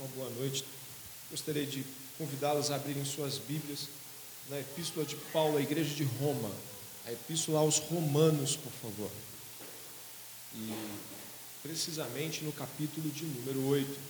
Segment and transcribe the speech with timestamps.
[0.00, 0.64] uma boa noite.
[1.30, 1.84] Gostaria de
[2.16, 3.88] convidá-los a abrirem suas Bíblias
[4.48, 6.50] na Epístola de Paulo à Igreja de Roma,
[7.06, 9.10] a Epístola aos Romanos, por favor.
[10.54, 10.72] E
[11.62, 14.00] precisamente no capítulo de número 8.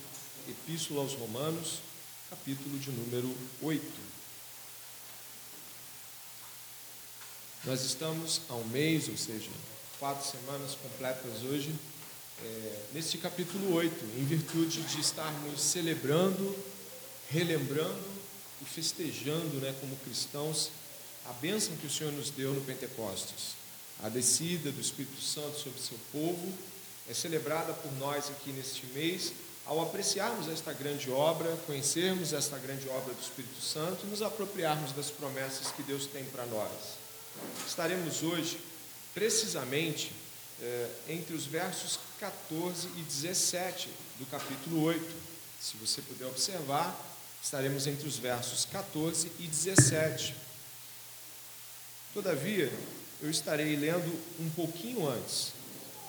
[0.49, 1.81] Epístola aos Romanos,
[2.31, 3.85] capítulo de número 8.
[7.65, 9.51] Nós estamos há um mês, ou seja,
[9.99, 11.75] quatro semanas completas hoje,
[12.43, 16.57] é, neste capítulo 8, em virtude de estarmos celebrando,
[17.29, 18.05] relembrando
[18.63, 20.71] e festejando, né, como cristãos,
[21.27, 23.55] a bênção que o Senhor nos deu no Pentecostes.
[24.03, 26.53] A descida do Espírito Santo sobre seu povo
[27.09, 29.33] é celebrada por nós aqui neste mês,
[29.67, 34.93] ao apreciarmos esta grande obra, conhecermos esta grande obra do Espírito Santo e nos apropriarmos
[34.93, 36.71] das promessas que Deus tem para nós.
[37.69, 38.59] Estaremos hoje,
[39.15, 40.13] precisamente,
[40.63, 45.03] é, entre os versos 14 e 17 do capítulo 8.
[45.59, 46.95] Se você puder observar,
[47.43, 50.37] estaremos entre os versos 14 e 17.
[52.13, 52.71] Todavia,
[53.23, 55.53] eu estarei lendo um pouquinho antes,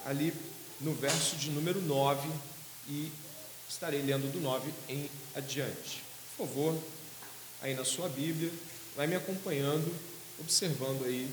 [0.06, 0.34] ali
[0.82, 2.30] no verso de número 9,
[2.90, 3.10] e
[3.70, 6.04] estarei lendo do 9 em adiante.
[6.36, 6.84] Por favor,
[7.62, 8.52] aí na sua Bíblia,
[8.98, 9.96] vai me acompanhando,
[10.42, 11.30] observando aí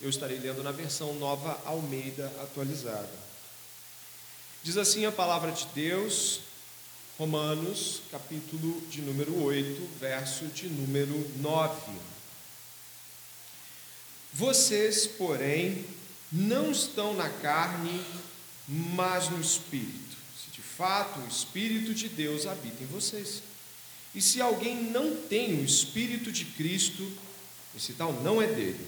[0.00, 3.25] eu estarei lendo na versão nova Almeida atualizada.
[4.66, 6.40] Diz assim a palavra de Deus,
[7.16, 11.92] Romanos, capítulo de número 8, verso de número 9.
[14.34, 15.86] Vocês, porém,
[16.32, 18.04] não estão na carne,
[18.66, 20.16] mas no espírito.
[20.36, 23.44] Se de fato o espírito de Deus habita em vocês.
[24.16, 27.08] E se alguém não tem o espírito de Cristo,
[27.76, 28.84] esse tal não é dele.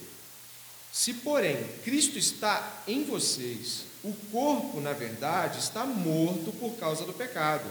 [0.93, 7.13] Se, porém, Cristo está em vocês, o corpo, na verdade, está morto por causa do
[7.13, 7.69] pecado,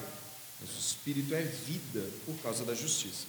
[0.61, 3.25] mas o espírito é vida por causa da justiça.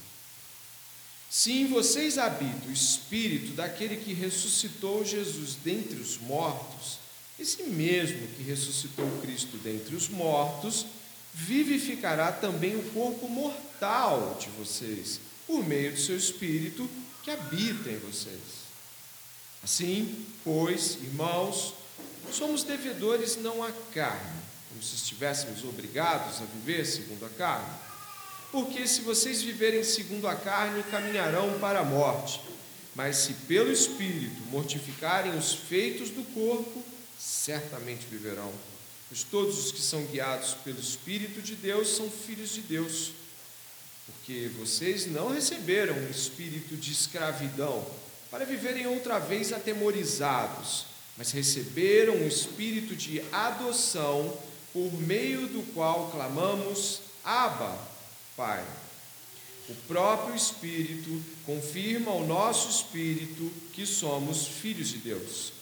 [1.30, 6.98] Se em vocês habita o espírito daquele que ressuscitou Jesus dentre os mortos,
[7.38, 10.86] esse mesmo que ressuscitou Cristo dentre os mortos,
[11.34, 16.88] vivificará também o corpo mortal de vocês, por meio do seu espírito
[17.22, 18.68] que habita em vocês.
[19.62, 21.74] Assim, pois, irmãos,
[22.34, 27.88] somos devedores não à carne, como se estivéssemos obrigados a viver segundo a carne.
[28.50, 32.40] Porque se vocês viverem segundo a carne, caminharão para a morte.
[32.94, 36.82] Mas se pelo Espírito mortificarem os feitos do corpo,
[37.18, 38.52] certamente viverão.
[39.08, 43.12] Pois todos os que são guiados pelo Espírito de Deus são filhos de Deus.
[44.06, 47.86] Porque vocês não receberam um espírito de escravidão
[48.30, 50.86] para viverem outra vez atemorizados,
[51.18, 54.34] mas receberam o espírito de adoção,
[54.72, 57.76] por meio do qual clamamos: Abba,
[58.36, 58.64] Pai.
[59.68, 65.52] O próprio Espírito confirma ao nosso espírito que somos filhos de Deus.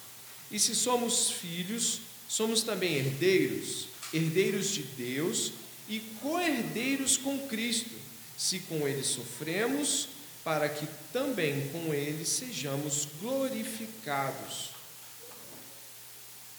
[0.49, 5.53] E se somos filhos, somos também herdeiros, herdeiros de Deus
[5.89, 7.91] e co-herdeiros com Cristo,
[8.37, 10.09] se com Ele sofremos
[10.47, 14.76] para que também com ele sejamos glorificados.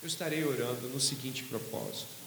[0.02, 2.18] Eu estarei orando no seguinte propósito.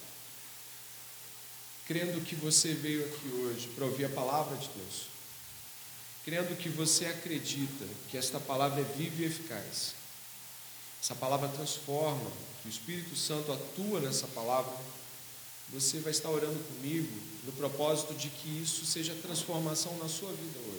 [1.86, 5.08] Crendo que você veio aqui hoje para ouvir a palavra de Deus,
[6.24, 9.94] crendo que você acredita que esta palavra é viva e eficaz,
[11.02, 14.78] essa palavra transforma, que o Espírito Santo atua nessa palavra,
[15.70, 20.59] você vai estar orando comigo no propósito de que isso seja transformação na sua vida
[20.59, 20.71] hoje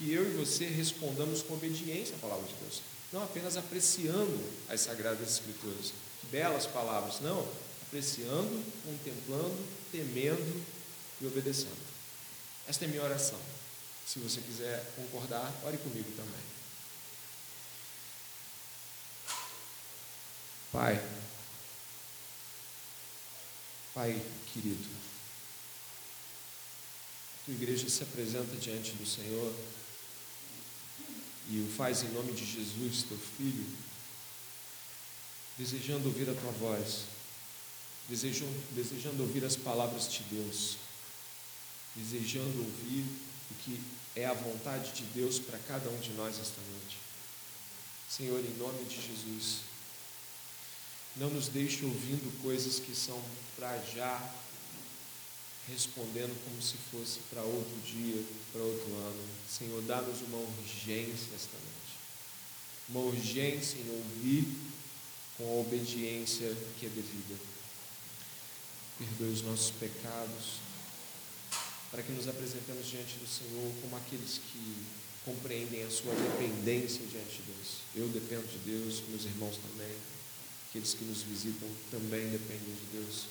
[0.00, 2.80] que eu e você respondamos com obediência à palavra de Deus,
[3.12, 5.92] não apenas apreciando as sagradas escrituras,
[6.30, 7.46] belas palavras, não,
[7.82, 10.64] apreciando, contemplando, temendo
[11.20, 11.76] e obedecendo.
[12.66, 13.38] Esta é minha oração.
[14.06, 16.40] Se você quiser concordar, ore comigo também.
[20.72, 21.04] Pai,
[23.92, 24.22] Pai
[24.54, 24.88] querido,
[27.44, 29.52] tua igreja se apresenta diante do Senhor
[31.50, 33.66] e o faz em nome de Jesus, teu filho,
[35.58, 37.02] desejando ouvir a tua voz,
[38.08, 40.76] desejando, desejando ouvir as palavras de Deus,
[41.96, 43.04] desejando ouvir
[43.50, 43.80] o que
[44.14, 46.98] é a vontade de Deus para cada um de nós esta noite.
[48.08, 49.58] Senhor, em nome de Jesus,
[51.16, 53.20] não nos deixe ouvindo coisas que são
[53.56, 54.32] para já
[55.72, 58.22] respondendo como se fosse para outro dia,
[58.52, 59.24] para outro ano.
[59.48, 61.94] Senhor, dá-nos uma urgência esta noite.
[62.88, 64.46] Uma urgência em ouvir
[65.36, 67.36] com a obediência que é devida.
[68.98, 70.60] Perdoe os nossos pecados.
[71.90, 74.76] para que nos apresentemos diante do Senhor como aqueles que
[75.24, 77.68] compreendem a sua dependência diante de Deus.
[77.94, 79.96] Eu dependo de Deus, meus irmãos também,
[80.68, 83.24] aqueles que nos visitam também dependem de Deus.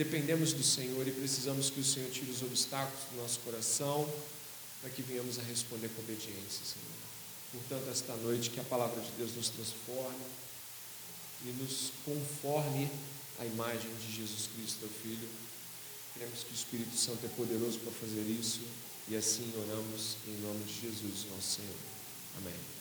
[0.00, 4.08] Dependemos do Senhor e precisamos que o Senhor tire os obstáculos do nosso coração
[4.80, 6.96] para que venhamos a responder com obediência, Senhor.
[7.52, 10.24] Portanto, esta noite, que a palavra de Deus nos transforme
[11.44, 12.90] e nos conforme
[13.38, 15.28] à imagem de Jesus Cristo, teu Filho
[16.14, 18.62] Cremos que o Espírito Santo é poderoso para fazer isso
[19.06, 21.76] e assim oramos em nome de Jesus, nosso Senhor.
[22.38, 22.79] Amém.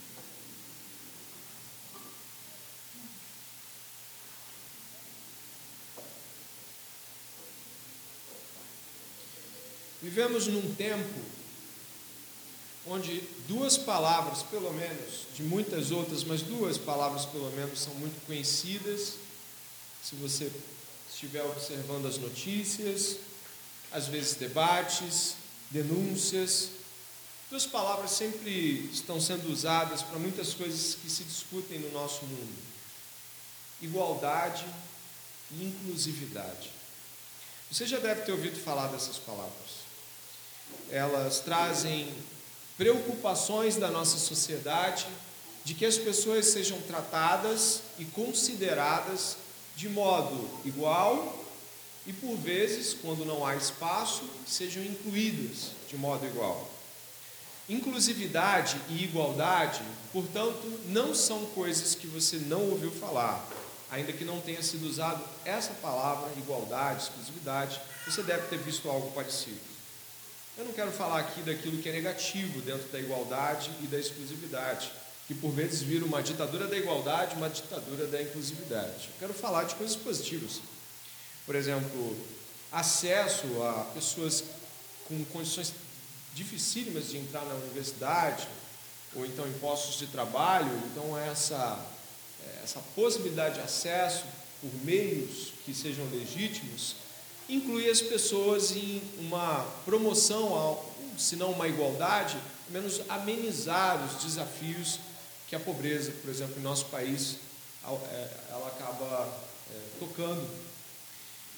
[10.02, 11.20] Vivemos num tempo
[12.86, 18.26] onde duas palavras, pelo menos, de muitas outras, mas duas palavras pelo menos são muito
[18.26, 19.16] conhecidas.
[20.02, 20.52] Se você
[21.12, 23.18] estiver observando as notícias,
[23.92, 25.36] às vezes debates,
[25.70, 26.70] denúncias.
[27.50, 32.58] Duas palavras sempre estão sendo usadas para muitas coisas que se discutem no nosso mundo:
[33.82, 34.66] igualdade
[35.52, 36.72] e inclusividade.
[37.72, 39.79] Você já deve ter ouvido falar dessas palavras.
[40.90, 42.08] Elas trazem
[42.78, 45.06] preocupações da nossa sociedade
[45.64, 49.38] de que as pessoas sejam tratadas e consideradas
[49.76, 51.46] de modo igual
[52.08, 56.70] e, por vezes, quando não há espaço, sejam incluídas de modo igual.
[57.68, 59.82] Inclusividade e igualdade,
[60.12, 63.48] portanto, não são coisas que você não ouviu falar,
[63.92, 69.12] ainda que não tenha sido usado essa palavra, igualdade, exclusividade, você deve ter visto algo
[69.12, 69.69] parecido.
[70.60, 74.92] Eu não quero falar aqui daquilo que é negativo dentro da igualdade e da exclusividade
[75.26, 79.08] que por vezes vira uma ditadura da igualdade, uma ditadura da inclusividade.
[79.08, 80.60] Eu quero falar de coisas positivas.
[81.46, 82.18] Por exemplo,
[82.74, 84.44] acesso a pessoas
[85.08, 85.72] com condições
[86.34, 88.46] dificílimas de entrar na universidade,
[89.16, 91.80] ou então em postos de trabalho, então essa,
[92.62, 94.26] essa possibilidade de acesso
[94.60, 96.96] por meios que sejam legítimos,
[97.50, 100.80] inclui as pessoas em uma promoção,
[101.18, 102.38] se não uma igualdade,
[102.70, 105.00] menos amenizar os desafios
[105.48, 107.38] que a pobreza, por exemplo, em nosso país,
[107.84, 109.28] é, ela acaba
[109.72, 110.48] é, tocando.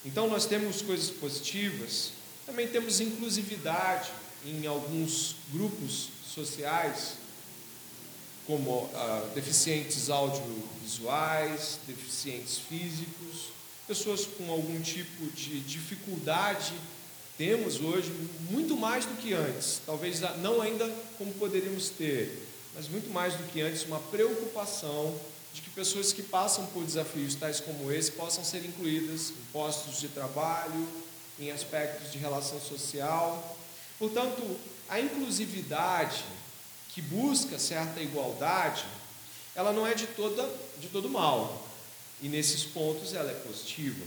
[0.05, 2.13] Então nós temos coisas positivas,
[2.45, 4.09] também temos inclusividade
[4.45, 7.15] em alguns grupos sociais,
[8.47, 13.51] como ah, deficientes audiovisuais, deficientes físicos,
[13.91, 16.73] pessoas com algum tipo de dificuldade.
[17.37, 18.09] Temos hoje
[18.49, 23.43] muito mais do que antes, talvez não ainda como poderíamos ter, mas muito mais do
[23.51, 25.19] que antes, uma preocupação
[25.53, 29.99] de que pessoas que passam por desafios tais como esse possam ser incluídas em postos
[29.99, 30.87] de trabalho,
[31.37, 33.57] em aspectos de relação social.
[33.99, 34.41] Portanto,
[34.87, 36.23] a inclusividade
[36.87, 38.85] que busca certa igualdade,
[39.53, 40.49] ela não é de, toda,
[40.79, 41.70] de todo mal.
[42.21, 44.05] E nesses pontos ela é positiva.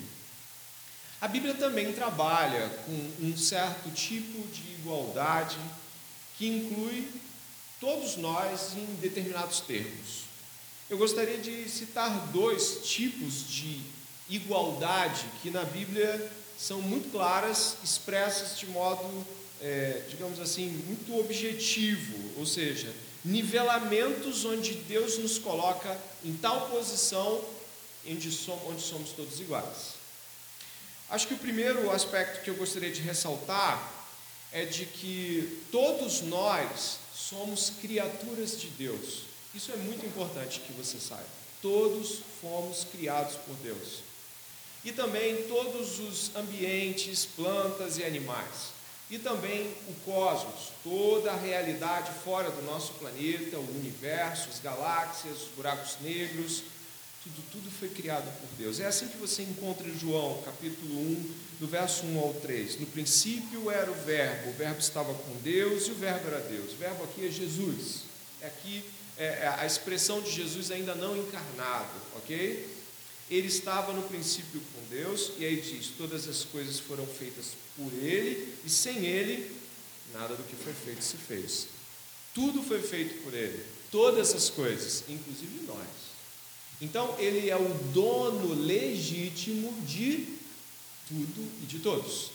[1.20, 5.56] A Bíblia também trabalha com um certo tipo de igualdade
[6.36, 7.08] que inclui
[7.80, 10.24] todos nós em determinados termos.
[10.88, 13.80] Eu gostaria de citar dois tipos de
[14.28, 19.26] igualdade que na Bíblia são muito claras, expressas de modo,
[19.60, 22.92] é, digamos assim, muito objetivo, ou seja,
[23.24, 27.42] nivelamentos onde Deus nos coloca em tal posição
[28.06, 29.94] onde somos, todos iguais.
[31.10, 33.92] Acho que o primeiro aspecto que eu gostaria de ressaltar
[34.52, 39.22] é de que todos nós somos criaturas de Deus.
[39.54, 41.26] Isso é muito importante que você saiba.
[41.60, 44.00] Todos fomos criados por Deus.
[44.84, 48.74] E também todos os ambientes, plantas e animais.
[49.10, 55.42] E também o cosmos, toda a realidade fora do nosso planeta, o universo, as galáxias,
[55.42, 56.62] os buracos negros,
[57.24, 58.78] tudo, tudo foi criado por Deus.
[58.78, 62.80] É assim que você encontra em João, capítulo 1, do verso 1 ao 3.
[62.80, 66.72] No princípio era o Verbo, o Verbo estava com Deus e o Verbo era Deus.
[66.72, 68.02] O Verbo aqui é Jesus.
[68.42, 68.84] É aqui
[69.16, 72.74] é, é a expressão de Jesus ainda não encarnado, ok?
[73.30, 77.90] Ele estava no princípio com Deus, e aí diz: todas as coisas foram feitas por
[77.94, 79.50] Ele, e sem Ele,
[80.12, 81.68] nada do que foi feito se fez.
[82.34, 86.03] Tudo foi feito por Ele, todas as coisas, inclusive nós.
[86.84, 90.28] Então, ele é o dono legítimo de
[91.08, 92.30] tudo e de todos.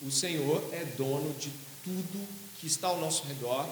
[0.00, 1.50] O Senhor é dono de
[1.82, 2.28] tudo
[2.60, 3.68] que está ao nosso redor.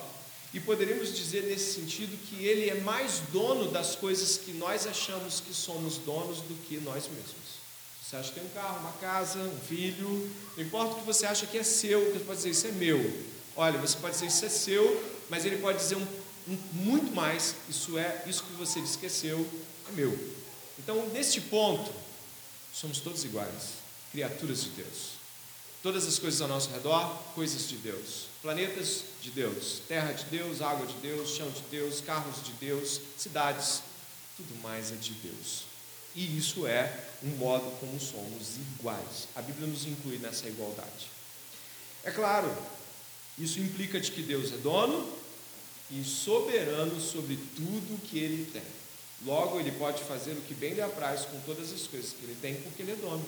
[0.53, 5.39] E poderíamos dizer nesse sentido que ele é mais dono das coisas que nós achamos
[5.39, 7.59] que somos donos do que nós mesmos.
[8.03, 11.27] Você acha que tem um carro, uma casa, um filho, não importa o que você
[11.27, 13.23] acha que é seu, você pode dizer isso é meu.
[13.55, 16.07] Olha, você pode dizer isso é seu, mas ele pode dizer um,
[16.49, 20.17] um, muito mais, isso é, isso que você que é meu.
[20.79, 21.93] Então, neste ponto,
[22.73, 23.75] somos todos iguais,
[24.13, 25.19] criaturas de Deus.
[25.83, 28.27] Todas as coisas ao nosso redor, coisas de Deus.
[28.43, 33.01] Planetas de Deus, terra de Deus, água de Deus, chão de Deus, carros de Deus,
[33.17, 33.83] cidades,
[34.37, 35.65] tudo mais é de Deus.
[36.15, 36.93] E isso é
[37.23, 39.29] um modo como somos iguais.
[39.35, 41.11] A Bíblia nos inclui nessa igualdade.
[42.03, 42.53] É claro,
[43.39, 45.13] isso implica de que Deus é dono
[45.91, 48.78] e soberano sobre tudo que ele tem.
[49.27, 52.37] Logo, ele pode fazer o que bem lhe apraz com todas as coisas que ele
[52.41, 53.25] tem, porque ele é dono.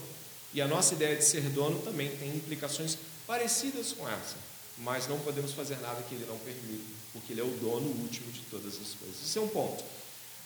[0.55, 4.37] E a nossa ideia de ser dono também tem implicações parecidas com essa,
[4.79, 8.31] mas não podemos fazer nada que ele não permita, porque ele é o dono último
[8.33, 9.23] de todas as coisas.
[9.25, 9.83] Esse é um ponto.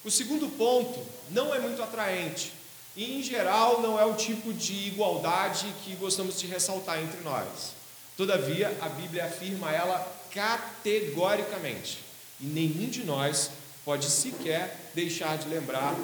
[0.05, 2.53] O segundo ponto não é muito atraente
[2.95, 7.73] e, em geral, não é o tipo de igualdade que gostamos de ressaltar entre nós.
[8.17, 12.01] Todavia, a Bíblia afirma ela categoricamente
[12.41, 13.51] e nenhum de nós
[13.85, 15.95] pode sequer deixar de lembrar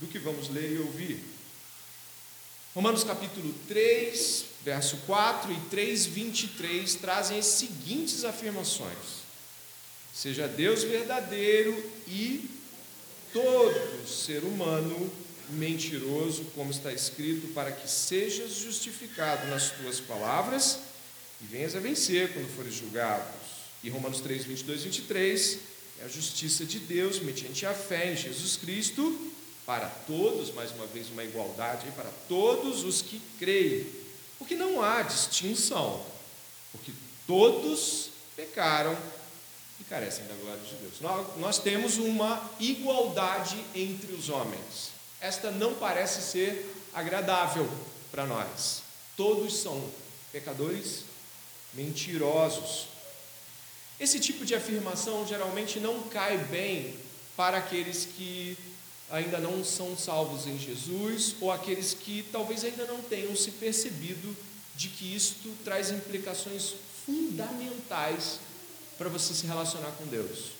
[0.00, 1.22] do que vamos ler e ouvir.
[2.74, 9.22] Romanos capítulo 3, verso 4 e 3, 23 trazem as seguintes afirmações:
[10.12, 11.72] Seja Deus verdadeiro
[12.08, 12.50] e
[13.32, 15.10] todo ser humano
[15.50, 20.78] mentiroso, como está escrito, para que sejas justificado nas tuas palavras
[21.40, 23.34] e venhas a vencer quando fores julgados.
[23.82, 25.58] E Romanos 3, 22 e 23
[26.00, 29.32] é a justiça de Deus mediante a fé em Jesus Cristo
[29.64, 33.86] para todos, mais uma vez, uma igualdade para todos os que creem,
[34.38, 36.04] porque não há distinção,
[36.72, 36.92] porque
[37.26, 38.96] todos pecaram
[39.80, 41.00] e carecem da glória de Deus.
[41.00, 44.90] Nós, nós temos uma igualdade entre os homens.
[45.20, 47.68] Esta não parece ser agradável
[48.10, 48.82] para nós.
[49.16, 49.90] Todos são
[50.30, 51.04] pecadores
[51.72, 52.88] mentirosos.
[53.98, 56.96] Esse tipo de afirmação geralmente não cai bem
[57.36, 58.56] para aqueles que
[59.10, 64.36] ainda não são salvos em Jesus, ou aqueles que talvez ainda não tenham se percebido
[64.74, 66.74] de que isto traz implicações
[67.06, 68.40] fundamentais
[68.98, 70.52] para você se relacionar com Deus.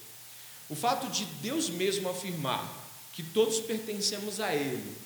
[0.68, 4.96] O fato de Deus mesmo afirmar que todos pertencemos a Ele,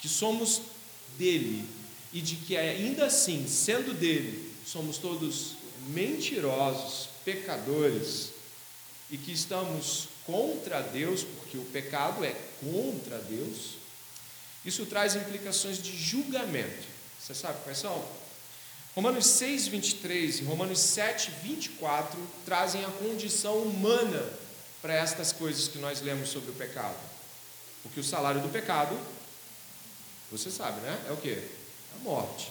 [0.00, 0.62] que somos
[1.18, 1.68] dele,
[2.12, 5.54] e de que ainda assim, sendo dele, somos todos
[5.88, 8.30] mentirosos, pecadores,
[9.10, 13.76] e que estamos contra Deus, porque o pecado é contra Deus,
[14.64, 16.86] isso traz implicações de julgamento.
[17.20, 18.04] Você sabe quais são?
[18.94, 24.22] Romanos 6, 23 e Romanos 7, 24 trazem a condição humana
[24.80, 26.96] para estas coisas que nós lemos sobre o pecado.
[27.82, 28.98] Porque o salário do pecado,
[30.30, 31.04] você sabe, né?
[31.08, 31.36] É o que?
[31.96, 32.50] A morte.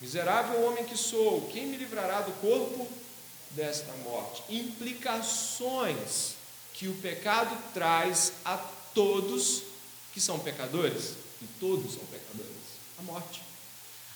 [0.00, 2.88] Miserável homem que sou, quem me livrará do corpo
[3.52, 4.42] desta morte?
[4.48, 6.34] Implicações
[6.74, 8.56] que o pecado traz a
[8.94, 9.62] todos
[10.12, 12.48] que são pecadores, e todos são pecadores,
[12.98, 13.42] a morte.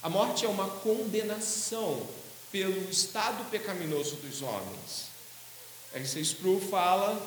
[0.03, 2.05] A morte é uma condenação
[2.51, 5.13] pelo estado pecaminoso dos homens.
[5.95, 6.21] R.C.
[6.21, 7.21] Sproul fala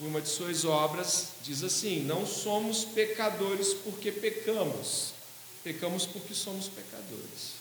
[0.00, 5.12] em uma de suas obras, diz assim: Não somos pecadores porque pecamos,
[5.62, 7.55] pecamos porque somos pecadores.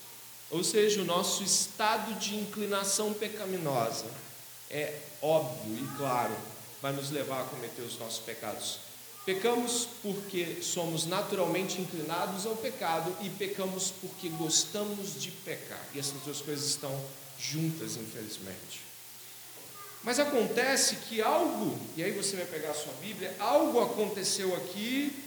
[0.50, 4.06] Ou seja, o nosso estado de inclinação pecaminosa
[4.70, 6.36] é óbvio e claro
[6.82, 8.80] vai nos levar a cometer os nossos pecados.
[9.25, 15.84] Pecamos porque somos naturalmente inclinados ao pecado e pecamos porque gostamos de pecar.
[15.96, 16.96] E essas duas coisas estão
[17.40, 18.82] juntas, infelizmente.
[20.04, 25.25] Mas acontece que algo, e aí você vai pegar a sua Bíblia, algo aconteceu aqui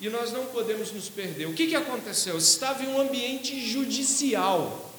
[0.00, 1.46] e nós não podemos nos perder.
[1.46, 2.38] O que, que aconteceu?
[2.38, 4.92] Estava em um ambiente judicial.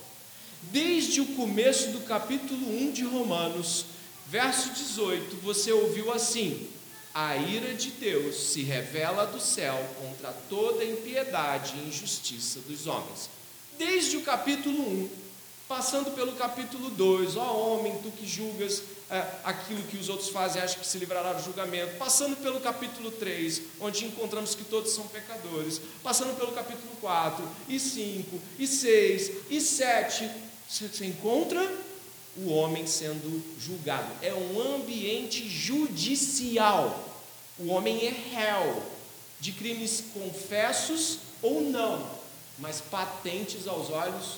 [0.63, 3.86] Desde o começo do capítulo 1 de Romanos,
[4.29, 6.70] Verso 18, você ouviu assim:
[7.12, 13.27] A ira de Deus se revela do céu contra toda impiedade e injustiça dos homens.
[13.79, 15.10] Desde o capítulo 1,
[15.68, 20.61] passando pelo capítulo 2, ó homem, tu que julgas é, aquilo que os outros fazem,
[20.61, 25.07] acha que se livrará do julgamento, passando pelo capítulo 3, onde encontramos que todos são
[25.07, 30.29] pecadores, passando pelo capítulo 4, e 5, e 6, e 7,
[30.69, 31.59] você encontra
[32.37, 34.11] o homem sendo julgado.
[34.21, 37.07] É um ambiente judicial.
[37.57, 38.83] O homem é réu
[39.39, 42.07] de crimes confessos ou não,
[42.59, 44.35] mas patentes aos olhos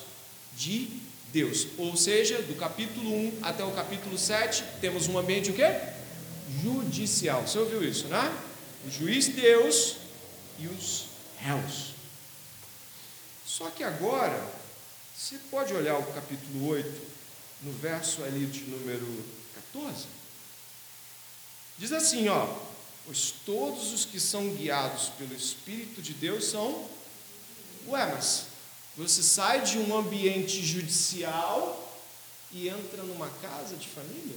[0.56, 0.88] de
[1.32, 1.68] Deus.
[1.78, 5.80] Ou seja, do capítulo 1 até o capítulo 7, temos um ambiente o quê?
[6.62, 7.46] Judicial.
[7.46, 8.36] Você ouviu isso, né?
[8.86, 9.96] O juiz Deus
[10.58, 11.06] e os
[11.38, 11.94] réus.
[13.46, 14.46] Só que agora,
[15.16, 17.12] você pode olhar o capítulo 8,
[17.62, 19.24] no verso ali de número
[19.72, 20.06] 14.
[21.78, 22.46] Diz assim, ó:
[23.06, 26.88] Pois todos os que são guiados pelo Espírito de Deus são.
[27.88, 28.46] Ué, mas
[28.96, 31.78] você sai de um ambiente judicial
[32.50, 34.36] e entra numa casa de família?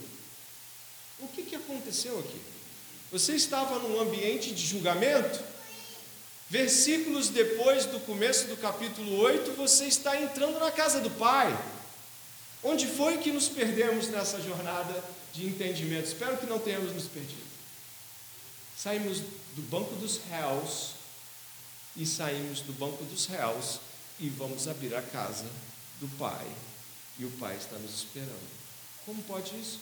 [1.18, 2.40] O que, que aconteceu aqui?
[3.12, 5.40] Você estava num ambiente de julgamento?
[6.48, 11.56] Versículos depois do começo do capítulo 8, você está entrando na casa do Pai.
[12.62, 16.06] Onde foi que nos perdemos nessa jornada de entendimento?
[16.06, 17.44] Espero que não tenhamos nos perdido.
[18.76, 19.18] Saímos
[19.54, 20.90] do banco dos réus
[21.96, 23.80] e saímos do banco dos réus
[24.18, 25.44] e vamos abrir a casa
[26.00, 26.46] do Pai.
[27.18, 28.56] E o Pai está nos esperando.
[29.04, 29.80] Como pode isso?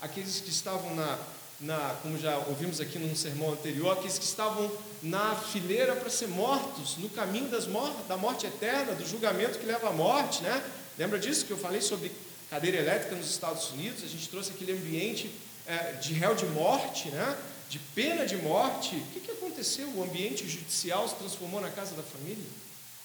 [0.00, 1.18] Aqueles que estavam na,
[1.60, 4.70] na como já ouvimos aqui num sermão anterior, aqueles que estavam
[5.02, 9.66] na fileira para ser mortos, no caminho das mor da morte eterna, do julgamento que
[9.66, 10.62] leva à morte, né?
[10.98, 12.12] Lembra disso que eu falei sobre
[12.50, 14.04] cadeira elétrica nos Estados Unidos?
[14.04, 15.30] A gente trouxe aquele ambiente
[15.66, 17.36] é, de réu de morte, né?
[17.68, 18.96] de pena de morte.
[18.96, 19.88] O que, que aconteceu?
[19.88, 22.44] O ambiente judicial se transformou na casa da família,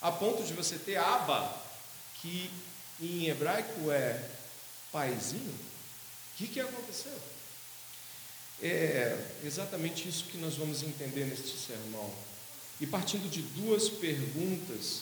[0.01, 1.62] a ponto de você ter Aba,
[2.22, 2.50] que
[3.00, 4.24] em hebraico é
[4.91, 5.53] paizinho.
[5.53, 7.17] O que, que aconteceu?
[8.62, 12.12] É exatamente isso que nós vamos entender neste sermão.
[12.79, 15.01] E partindo de duas perguntas,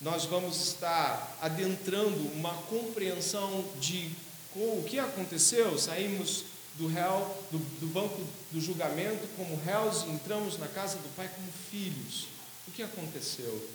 [0.00, 4.10] nós vamos estar adentrando uma compreensão de
[4.54, 5.78] o que aconteceu.
[5.78, 6.44] Saímos
[6.74, 8.20] do réu, do, do banco
[8.50, 12.26] do julgamento como réus e entramos na casa do Pai como filhos.
[12.66, 13.68] O que aconteceu?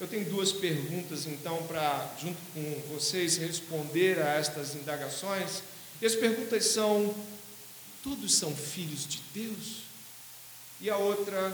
[0.00, 5.62] Eu tenho duas perguntas, então, para, junto com vocês, responder a estas indagações.
[6.00, 7.12] E as perguntas são:
[8.02, 9.82] todos são filhos de Deus?
[10.80, 11.52] E a outra,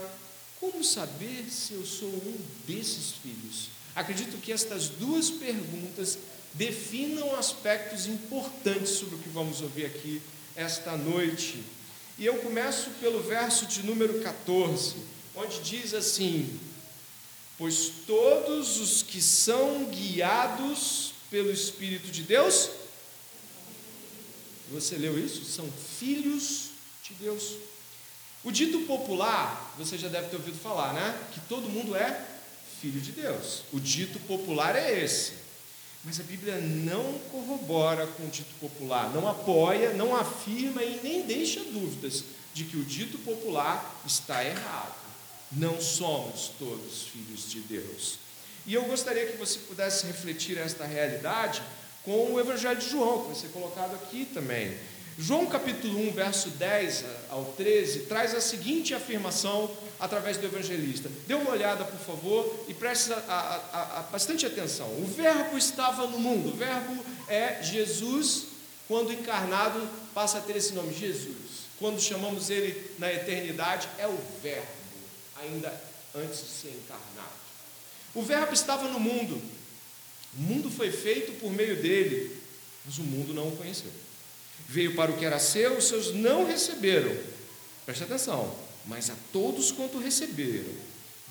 [0.61, 2.37] como saber se eu sou um
[2.67, 3.71] desses filhos?
[3.97, 6.19] Acredito que estas duas perguntas
[6.53, 10.21] definam aspectos importantes sobre o que vamos ouvir aqui
[10.55, 11.65] esta noite.
[12.19, 14.97] E eu começo pelo verso de número 14,
[15.35, 16.61] onde diz assim:
[17.57, 22.71] Pois todos os que são guiados pelo Espírito de Deus,
[24.71, 25.45] você leu isso?
[25.45, 26.71] São filhos
[27.03, 27.57] de Deus.
[28.43, 31.19] O dito popular, você já deve ter ouvido falar, né?
[31.33, 32.27] Que todo mundo é
[32.81, 33.63] filho de Deus.
[33.73, 35.45] O dito popular é esse.
[36.05, 41.23] Mas a Bíblia não corrobora com o dito popular, não apoia, não afirma e nem
[41.23, 45.04] deixa dúvidas de que o dito popular está errado.
[45.53, 48.19] Não somos todos filhos de Deus.
[48.67, 51.63] E eu gostaria que você pudesse refletir esta realidade
[52.05, 54.77] com o Evangelho de João, que vai ser colocado aqui também.
[55.17, 61.09] João capítulo 1, verso 10 ao 13, traz a seguinte afirmação através do evangelista.
[61.27, 64.89] Dê uma olhada, por favor, e preste a, a, a, bastante atenção.
[64.99, 66.49] O Verbo estava no mundo.
[66.49, 68.47] O Verbo é Jesus,
[68.89, 69.81] quando encarnado,
[70.13, 71.65] passa a ter esse nome, Jesus.
[71.79, 74.67] Quando chamamos ele na eternidade, é o Verbo,
[75.45, 75.69] ainda
[76.15, 77.45] antes de ser encarnado.
[78.15, 79.41] O Verbo estava no mundo.
[80.37, 82.37] O mundo foi feito por meio dele,
[82.85, 83.91] mas o mundo não o conheceu.
[84.69, 87.17] Veio para o que era seu, os seus não receberam.
[87.85, 88.57] Preste atenção.
[88.87, 90.73] Mas a todos quanto receberam,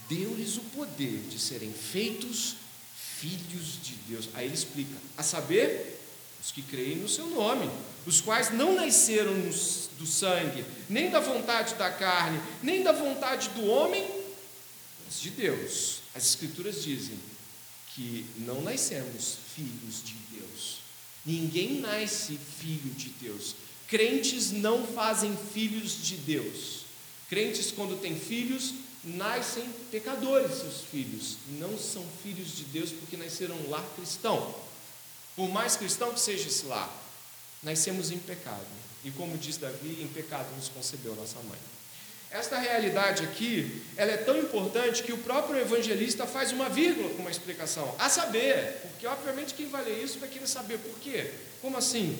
[0.09, 2.55] deu-lhes o poder de serem feitos
[2.95, 4.29] filhos de Deus.
[4.33, 6.02] Aí ele explica: a saber,
[6.43, 7.69] os que creem no seu nome,
[8.05, 9.33] os quais não nasceram
[9.97, 14.05] do sangue, nem da vontade da carne, nem da vontade do homem,
[15.05, 16.01] mas de Deus.
[16.13, 17.17] As Escrituras dizem
[17.95, 20.79] que não nascemos filhos de Deus.
[21.25, 23.55] Ninguém nasce filho de Deus.
[23.87, 26.81] Crentes não fazem filhos de Deus.
[27.29, 31.37] Crentes, quando têm filhos, nascem pecadores, seus filhos.
[31.57, 34.53] Não são filhos de Deus porque nasceram lar cristão.
[35.35, 36.91] Por mais cristão que seja esse lar,
[37.61, 38.65] nascemos em pecado.
[39.03, 41.59] E como diz Davi, em pecado nos concebeu nossa mãe.
[42.33, 47.21] Esta realidade aqui, ela é tão importante que o próprio evangelista faz uma vírgula com
[47.21, 47.93] uma explicação.
[47.99, 51.31] A saber, porque obviamente quem vai ler isso vai querer saber por quê.
[51.61, 52.17] Como assim?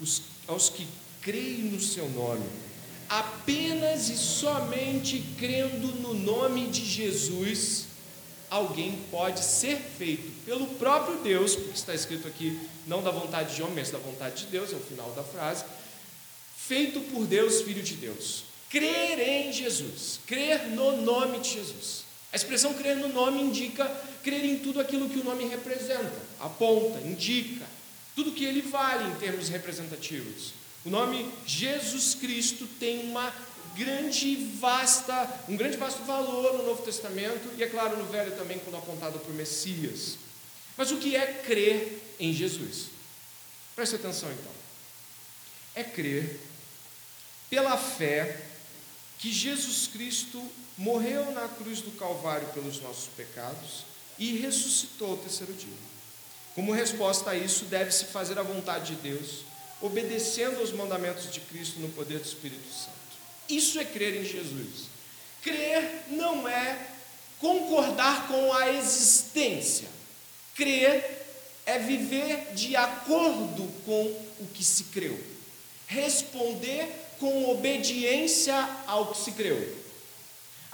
[0.00, 0.88] Os, aos que
[1.22, 2.44] creem no seu nome,
[3.08, 7.86] apenas e somente crendo no nome de Jesus,
[8.54, 13.62] alguém pode ser feito pelo próprio Deus, porque está escrito aqui, não da vontade de
[13.62, 15.64] homem, mas da vontade de Deus, é o final da frase,
[16.56, 18.44] feito por Deus, Filho de Deus.
[18.70, 22.04] Crer em Jesus, crer no nome de Jesus.
[22.32, 23.86] A expressão crer no nome indica
[24.22, 27.66] crer em tudo aquilo que o nome representa, aponta, indica,
[28.14, 30.52] tudo que ele vale em termos representativos.
[30.84, 33.32] O nome Jesus Cristo tem uma
[33.74, 38.58] grande vasta, um grande vasto valor no Novo Testamento e é claro no Velho também
[38.58, 40.16] quando apontado por Messias.
[40.76, 42.86] Mas o que é crer em Jesus?
[43.76, 44.52] Preste atenção então.
[45.74, 46.40] É crer
[47.50, 48.40] pela fé
[49.18, 50.42] que Jesus Cristo
[50.76, 53.84] morreu na cruz do Calvário pelos nossos pecados
[54.18, 55.94] e ressuscitou ao terceiro dia.
[56.54, 59.44] Como resposta a isso, deve-se fazer a vontade de Deus,
[59.80, 62.93] obedecendo aos mandamentos de Cristo no poder do Espírito Santo.
[63.48, 64.88] Isso é crer em Jesus.
[65.42, 66.78] Crer não é
[67.38, 69.88] concordar com a existência.
[70.54, 71.24] Crer
[71.66, 74.02] é viver de acordo com
[74.40, 75.18] o que se creu.
[75.86, 78.54] Responder com obediência
[78.86, 79.84] ao que se creu.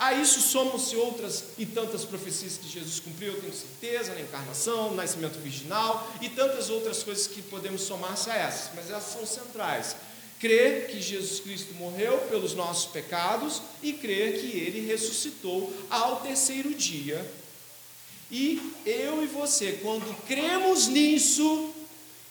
[0.01, 4.97] A isso somam-se outras e tantas profecias que Jesus cumpriu, tenho certeza, na encarnação, no
[4.97, 9.95] nascimento virginal e tantas outras coisas que podemos somar-se a essas, mas elas são centrais.
[10.41, 16.75] Crer que Jesus Cristo morreu pelos nossos pecados e crer que ele ressuscitou ao terceiro
[16.75, 17.31] dia.
[18.31, 21.75] E eu e você, quando cremos nisso,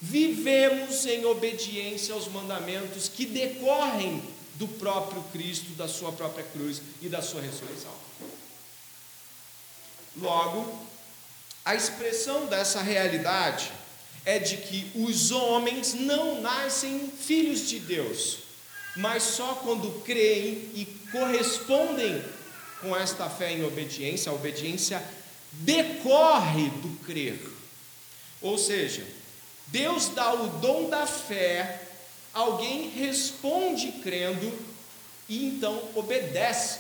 [0.02, 4.24] vivemos em obediência aos mandamentos que decorrem
[4.56, 7.94] do próprio Cristo, da sua própria cruz e da sua ressurreição.
[10.18, 10.88] Logo,
[11.64, 13.72] a expressão dessa realidade
[14.30, 18.40] é de que os homens não nascem filhos de Deus,
[18.96, 22.24] mas só quando creem e correspondem
[22.82, 25.04] com esta fé em obediência, a obediência
[25.52, 27.40] decorre do crer.
[28.42, 29.06] Ou seja,
[29.68, 31.88] Deus dá o dom da fé
[32.34, 34.58] alguém responde crendo
[35.28, 36.80] e então obedece.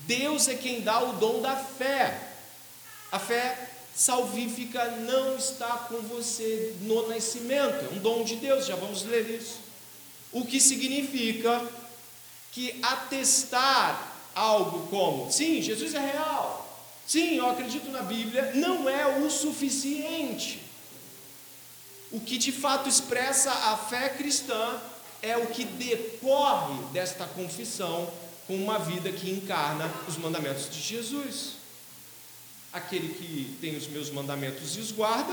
[0.00, 2.20] Deus é quem dá o dom da fé.
[3.10, 8.76] A fé salvífica não está com você no nascimento, é um dom de Deus, já
[8.76, 9.58] vamos ler isso.
[10.30, 11.66] O que significa
[12.52, 19.18] que atestar algo como, sim, Jesus é real, sim, eu acredito na Bíblia, não é
[19.18, 20.62] o suficiente.
[22.12, 24.78] O que de fato expressa a fé cristã
[25.22, 28.12] é o que decorre desta confissão
[28.46, 31.52] com uma vida que encarna os mandamentos de Jesus.
[32.76, 35.32] Aquele que tem os meus mandamentos e os guarda,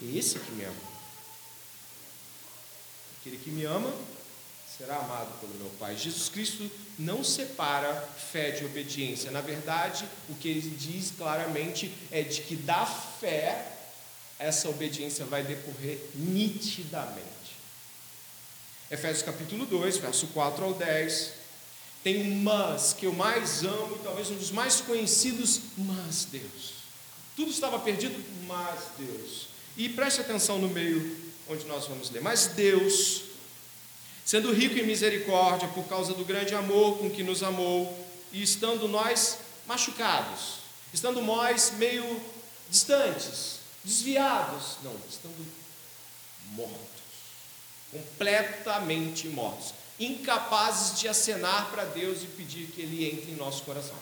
[0.00, 0.88] é esse que me ama.
[3.18, 3.92] Aquele que me ama
[4.78, 5.96] será amado pelo meu Pai.
[5.96, 7.92] Jesus Cristo não separa
[8.30, 9.32] fé de obediência.
[9.32, 13.72] Na verdade, o que ele diz claramente é de que da fé
[14.38, 17.58] essa obediência vai decorrer nitidamente.
[18.88, 21.37] Efésios capítulo 2, verso 4 ao 10.
[22.02, 26.74] Tem um mas que eu mais amo e talvez um dos mais conhecidos, mas Deus.
[27.36, 29.48] Tudo estava perdido, mas Deus.
[29.76, 31.16] E preste atenção no meio
[31.48, 32.20] onde nós vamos ler.
[32.20, 33.22] Mas Deus,
[34.24, 38.86] sendo rico em misericórdia por causa do grande amor com que nos amou, e estando
[38.86, 40.58] nós machucados,
[40.92, 42.20] estando nós meio
[42.68, 45.46] distantes, desviados, não, estando
[46.52, 46.76] mortos,
[47.90, 53.96] completamente mortos, incapazes de acenar para Deus e pedir que Ele entre em nosso coração.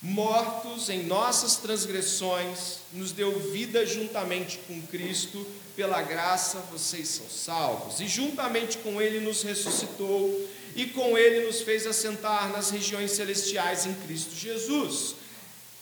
[0.00, 5.44] Mortos em nossas transgressões, nos deu vida juntamente com Cristo,
[5.74, 11.62] pela graça vocês são salvos, e juntamente com Ele nos ressuscitou, e com Ele nos
[11.62, 15.16] fez assentar nas regiões celestiais em Cristo Jesus.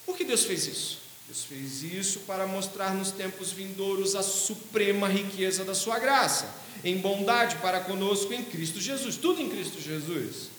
[0.07, 1.06] Por que Deus fez isso?
[1.27, 6.49] Deus fez isso para mostrar nos tempos vindouros a suprema riqueza da sua graça,
[6.85, 10.51] em bondade para conosco em Cristo Jesus, tudo em Cristo Jesus.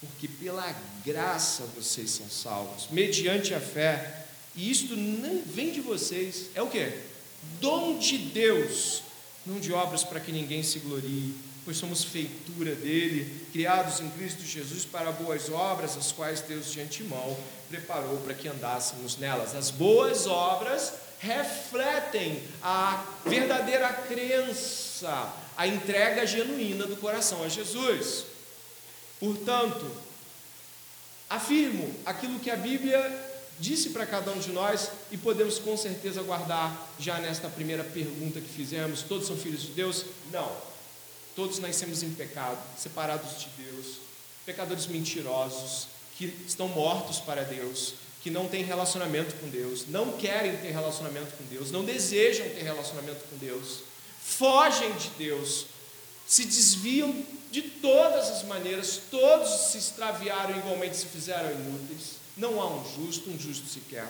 [0.00, 6.46] Porque pela graça vocês são salvos, mediante a fé, e isto não vem de vocês,
[6.54, 6.92] é o que?
[7.60, 9.02] Dom de Deus,
[9.46, 14.42] não de obras para que ninguém se glorie pois somos feitura dele, criados em Cristo
[14.42, 17.36] Jesus para boas obras, as quais Deus de antemão
[17.68, 19.54] preparou para que andássemos nelas.
[19.54, 28.24] As boas obras refletem a verdadeira crença, a entrega genuína do coração a Jesus.
[29.18, 29.90] Portanto,
[31.28, 36.22] afirmo aquilo que a Bíblia disse para cada um de nós e podemos com certeza
[36.22, 40.06] guardar já nesta primeira pergunta que fizemos: todos são filhos de Deus?
[40.32, 40.69] Não.
[41.34, 43.96] Todos nascemos em pecado, separados de Deus,
[44.44, 50.56] pecadores mentirosos, que estão mortos para Deus, que não têm relacionamento com Deus, não querem
[50.58, 53.80] ter relacionamento com Deus, não desejam ter relacionamento com Deus,
[54.22, 55.66] fogem de Deus,
[56.26, 57.14] se desviam
[57.50, 63.30] de todas as maneiras, todos se extraviaram igualmente, se fizeram inúteis, não há um justo,
[63.30, 64.08] um justo sequer.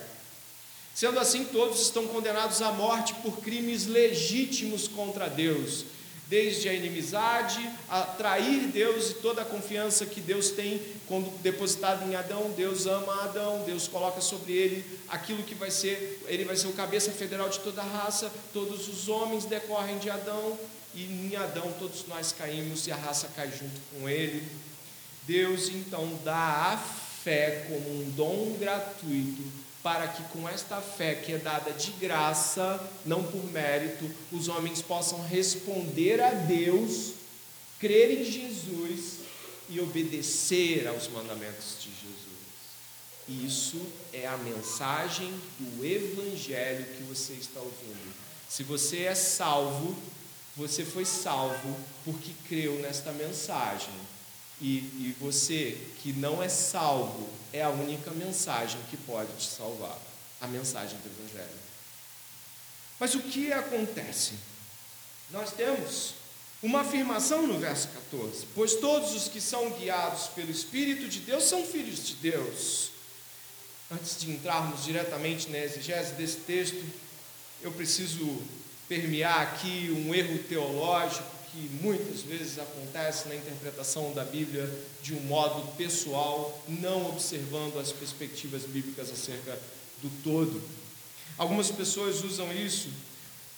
[0.95, 5.85] Sendo assim, todos estão condenados à morte por crimes legítimos contra Deus
[6.31, 12.09] desde a inimizade, a trair Deus e toda a confiança que Deus tem quando depositado
[12.09, 16.55] em Adão, Deus ama Adão, Deus coloca sobre ele aquilo que vai ser, ele vai
[16.55, 20.57] ser o cabeça federal de toda a raça, todos os homens decorrem de Adão,
[20.95, 24.47] e em Adão todos nós caímos e a raça cai junto com ele.
[25.27, 29.43] Deus então dá a fé como um dom gratuito
[29.83, 34.83] para que com esta fé que é dada de graça, não por mérito, os homens
[34.83, 37.13] possam responder a Deus,
[37.79, 39.21] crer em Jesus
[39.69, 42.11] e obedecer aos mandamentos de Jesus.
[43.29, 43.81] Isso
[44.13, 48.15] é a mensagem do Evangelho que você está ouvindo.
[48.49, 49.97] Se você é salvo,
[50.57, 53.95] você foi salvo porque creu nesta mensagem.
[54.61, 59.99] E, e você que não é salvo, é a única mensagem que pode te salvar
[60.41, 61.59] a mensagem do Evangelho.
[62.99, 64.35] Mas o que acontece?
[65.31, 66.15] Nós temos
[66.63, 71.45] uma afirmação no verso 14: Pois todos os que são guiados pelo Espírito de Deus
[71.45, 72.91] são filhos de Deus.
[73.91, 76.85] Antes de entrarmos diretamente na exegese desse texto,
[77.63, 78.41] eu preciso
[78.89, 84.71] permear aqui um erro teológico que muitas vezes acontece na interpretação da Bíblia
[85.03, 89.59] de um modo pessoal, não observando as perspectivas bíblicas acerca
[90.03, 90.63] do todo.
[91.37, 92.89] Algumas pessoas usam isso,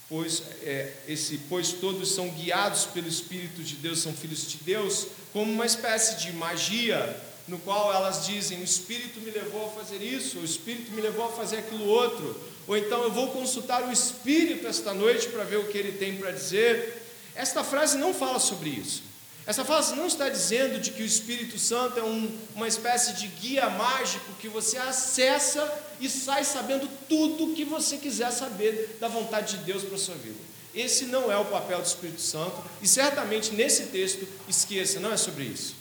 [0.08, 5.08] pois é, esse pois todos são guiados pelo Espírito de Deus, são filhos de Deus,
[5.32, 10.02] como uma espécie de magia, no qual elas dizem: o Espírito me levou a fazer
[10.02, 13.92] isso, o Espírito me levou a fazer aquilo outro, ou então eu vou consultar o
[13.92, 17.01] Espírito esta noite para ver o que ele tem para dizer.
[17.34, 19.02] Esta frase não fala sobre isso.
[19.44, 23.26] Essa frase não está dizendo de que o Espírito Santo é um, uma espécie de
[23.26, 25.68] guia mágico que você acessa
[26.00, 29.98] e sai sabendo tudo o que você quiser saber da vontade de Deus para a
[29.98, 30.38] sua vida.
[30.72, 35.16] Esse não é o papel do Espírito Santo e certamente nesse texto, esqueça, não é
[35.16, 35.74] sobre isso.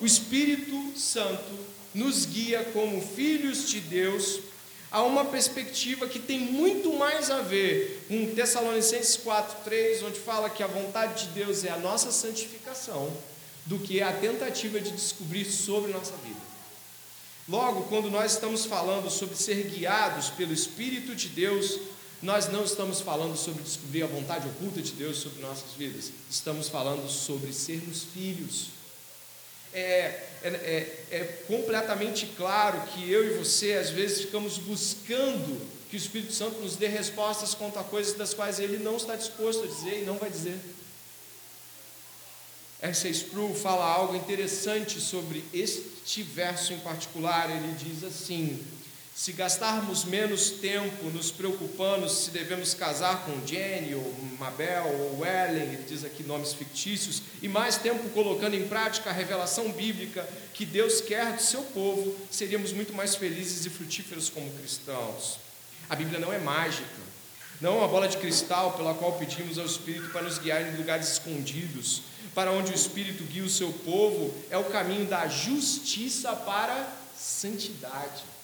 [0.00, 1.58] O Espírito Santo
[1.94, 4.40] nos guia como filhos de Deus
[4.90, 10.62] há uma perspectiva que tem muito mais a ver com Tessalonicenses 4:3, onde fala que
[10.62, 13.12] a vontade de Deus é a nossa santificação,
[13.66, 16.40] do que a tentativa de descobrir sobre nossa vida.
[17.48, 21.78] Logo, quando nós estamos falando sobre ser guiados pelo Espírito de Deus,
[22.22, 26.68] nós não estamos falando sobre descobrir a vontade oculta de Deus sobre nossas vidas, estamos
[26.68, 28.77] falando sobre sermos filhos
[29.72, 35.96] é, é, é, é, completamente claro que eu e você, às vezes, ficamos buscando que
[35.96, 39.64] o Espírito Santo nos dê respostas quanto a coisas das quais ele não está disposto
[39.64, 40.58] a dizer e não vai dizer.
[42.80, 43.10] R.C.
[43.10, 47.50] Sproul fala algo interessante sobre este verso em particular.
[47.50, 48.64] Ele diz assim:
[49.18, 55.72] se gastarmos menos tempo nos preocupando se devemos casar com Jenny, ou Mabel, ou Ellen,
[55.72, 60.64] ele diz aqui nomes fictícios, e mais tempo colocando em prática a revelação bíblica que
[60.64, 65.40] Deus quer do seu povo, seríamos muito mais felizes e frutíferos como cristãos.
[65.90, 66.86] A Bíblia não é mágica,
[67.60, 70.76] não é uma bola de cristal pela qual pedimos ao Espírito para nos guiar em
[70.76, 72.02] lugares escondidos,
[72.36, 78.37] para onde o Espírito guia o seu povo, é o caminho da justiça para santidade.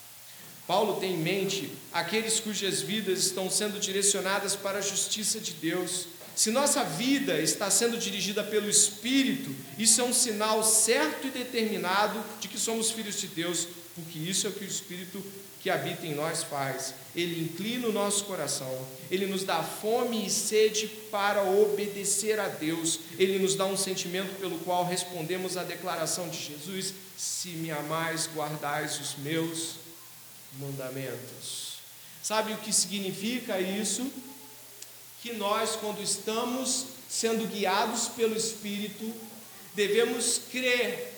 [0.66, 6.06] Paulo tem em mente aqueles cujas vidas estão sendo direcionadas para a justiça de Deus.
[6.34, 12.22] Se nossa vida está sendo dirigida pelo Espírito, isso é um sinal certo e determinado
[12.40, 15.22] de que somos filhos de Deus, porque isso é o que o Espírito
[15.60, 16.94] que habita em nós faz.
[17.14, 22.98] Ele inclina o nosso coração, ele nos dá fome e sede para obedecer a Deus,
[23.18, 28.28] ele nos dá um sentimento pelo qual respondemos à declaração de Jesus: Se me amais,
[28.34, 29.83] guardais os meus
[30.58, 31.74] mandamentos.
[32.22, 34.10] Sabe o que significa isso?
[35.22, 39.12] Que nós, quando estamos sendo guiados pelo Espírito,
[39.74, 41.12] devemos crer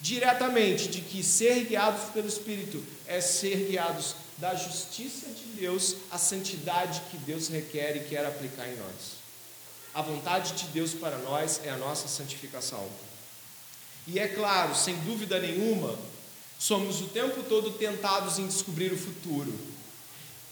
[0.00, 6.18] diretamente de que ser guiados pelo Espírito é ser guiados da justiça de Deus à
[6.18, 9.18] santidade que Deus requer e quer aplicar em nós.
[9.92, 12.88] A vontade de Deus para nós é a nossa santificação.
[14.06, 15.98] E é claro, sem dúvida nenhuma,
[16.58, 19.54] Somos o tempo todo tentados em descobrir o futuro.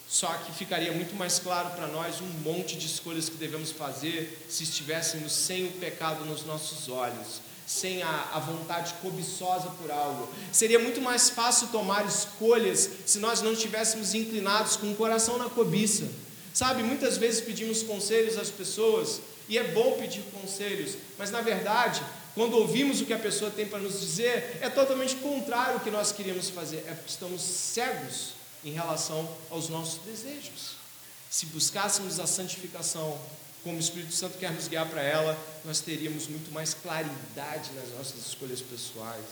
[0.09, 4.47] Só que ficaria muito mais claro para nós um monte de escolhas que devemos fazer
[4.49, 10.33] se estivéssemos sem o pecado nos nossos olhos, sem a, a, vontade cobiçosa por algo.
[10.53, 15.51] Seria muito mais fácil tomar escolhas se nós não estivéssemos inclinados com o coração na
[15.51, 16.09] cobiça.
[16.57, 22.03] Sabe, muitas vezes pedimos conselhos às pessoas, e é bom pedir conselhos, mas na verdade
[22.35, 25.90] quando ouvimos o que a pessoa tem para nos dizer, é totalmente contrário ao que
[25.90, 26.85] nós queríamos fazer.
[26.87, 30.77] É porque estamos cegos em relação aos nossos desejos.
[31.31, 33.19] Se buscássemos a santificação
[33.62, 37.88] como o Espírito Santo quer nos guiar para ela, nós teríamos muito mais claridade nas
[37.97, 39.25] nossas escolhas pessoais.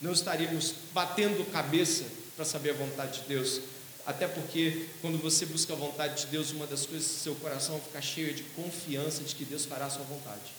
[0.00, 2.04] Não estaríamos batendo cabeça
[2.36, 3.60] para saber a vontade de Deus.
[4.06, 7.80] Até porque, quando você busca a vontade de Deus, uma das coisas que seu coração
[7.80, 10.52] fica cheio de confiança de que Deus fará a sua vontade.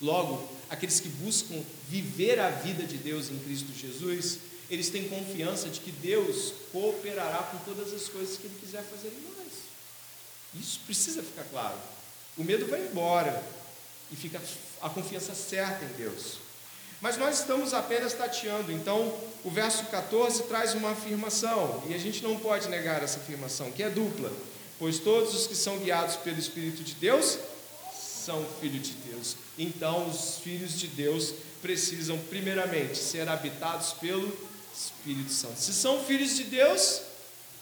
[0.00, 4.38] Logo, aqueles que buscam viver a vida de Deus em Cristo Jesus,
[4.70, 9.08] eles têm confiança de que Deus cooperará com todas as coisas que Ele quiser fazer
[9.08, 9.52] em nós.
[10.54, 11.76] Isso precisa ficar claro.
[12.38, 13.44] O medo vai embora
[14.10, 14.40] e fica
[14.80, 16.38] a confiança certa em Deus.
[17.00, 22.22] Mas nós estamos apenas tateando, então o verso 14 traz uma afirmação, e a gente
[22.22, 24.30] não pode negar essa afirmação, que é dupla.
[24.78, 27.38] Pois todos os que são guiados pelo Espírito de Deus
[27.94, 29.36] são filhos de Deus.
[29.58, 34.30] Então, os filhos de Deus precisam, primeiramente, ser habitados pelo
[34.74, 35.58] Espírito Santo.
[35.58, 37.02] Se são filhos de Deus,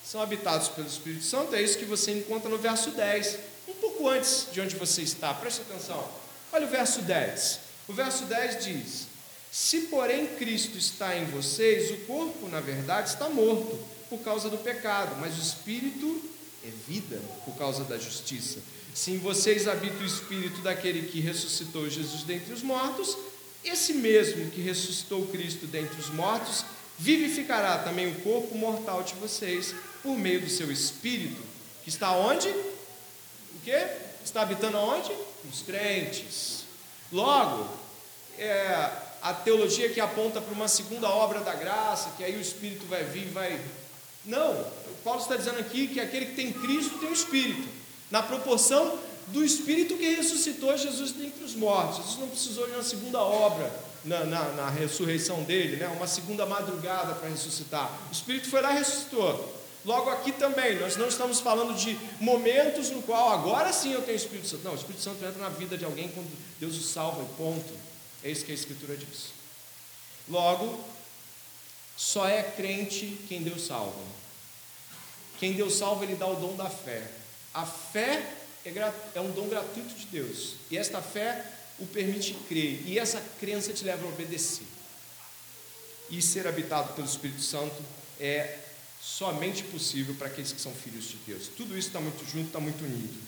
[0.04, 1.54] são habitados pelo Espírito Santo.
[1.54, 5.32] É isso que você encontra no verso 10, um pouco antes de onde você está.
[5.34, 6.08] Preste atenção.
[6.52, 7.60] Olha o verso 10.
[7.88, 9.06] O verso 10 diz:
[9.60, 13.76] Se, porém, Cristo está em vocês, o corpo, na verdade, está morto
[14.08, 16.22] por causa do pecado, mas o espírito
[16.64, 18.60] é vida por causa da justiça.
[18.94, 23.18] Se em vocês habita o espírito daquele que ressuscitou Jesus dentre os mortos,
[23.64, 26.64] esse mesmo que ressuscitou Cristo dentre os mortos,
[26.96, 31.42] vivificará também o corpo mortal de vocês por meio do seu espírito,
[31.82, 32.48] que está onde?
[32.48, 33.86] O que?
[34.24, 35.12] Está habitando aonde?
[35.44, 36.62] Nos crentes.
[37.10, 37.68] Logo,
[38.38, 42.86] é, a teologia que aponta para uma segunda obra da graça, que aí o Espírito
[42.86, 43.60] vai vir e vai.
[44.24, 44.64] Não,
[45.04, 47.68] Paulo está dizendo aqui que aquele que tem Cristo tem o Espírito
[48.10, 51.98] na proporção do Espírito que ressuscitou Jesus dentre os mortos.
[51.98, 53.70] Jesus não precisou de uma segunda obra
[54.04, 55.88] na, na, na ressurreição dele, né?
[55.88, 57.90] uma segunda madrugada para ressuscitar.
[58.08, 59.56] O Espírito foi lá e ressuscitou.
[59.84, 64.14] Logo aqui também, nós não estamos falando de momentos no qual agora sim eu tenho
[64.14, 64.64] o Espírito Santo.
[64.64, 66.28] Não, o Espírito Santo entra na vida de alguém quando
[66.58, 67.72] Deus o salva e ponto.
[68.22, 69.32] É isso que a Escritura diz.
[70.28, 70.84] Logo,
[71.96, 74.02] só é crente quem Deus salva.
[75.38, 77.10] Quem Deus salva, Ele dá o dom da fé.
[77.54, 78.70] A fé é,
[79.14, 80.54] é um dom gratuito de Deus.
[80.70, 81.44] E esta fé
[81.78, 82.82] o permite crer.
[82.86, 84.66] E essa crença te leva a obedecer.
[86.10, 87.82] E ser habitado pelo Espírito Santo
[88.18, 88.58] é
[89.00, 91.48] somente possível para aqueles que são filhos de Deus.
[91.48, 93.20] Tudo isso está muito junto, está muito unido.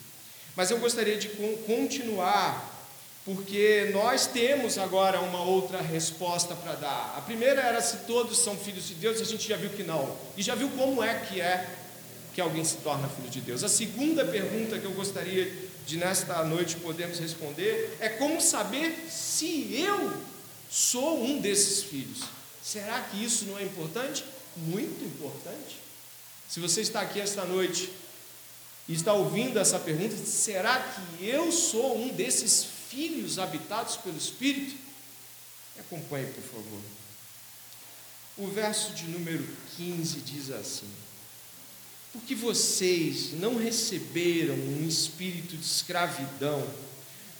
[0.55, 1.29] Mas eu gostaria de
[1.65, 2.80] continuar,
[3.23, 7.15] porque nós temos agora uma outra resposta para dar.
[7.17, 10.17] A primeira era se todos são filhos de Deus, a gente já viu que não.
[10.35, 11.69] E já viu como é que é
[12.33, 13.63] que alguém se torna filho de Deus.
[13.63, 15.53] A segunda pergunta que eu gostaria
[15.85, 20.13] de nesta noite podermos responder é como saber se eu
[20.69, 22.21] sou um desses filhos.
[22.63, 24.25] Será que isso não é importante?
[24.57, 25.79] Muito importante.
[26.49, 27.91] Se você está aqui esta noite
[28.87, 32.80] e está ouvindo essa pergunta, será que eu sou um desses filhos
[33.37, 34.75] habitados pelo Espírito?
[35.75, 36.81] Me acompanhe, por favor.
[38.37, 40.89] O verso de número 15 diz assim:
[42.13, 46.67] porque vocês não receberam um espírito de escravidão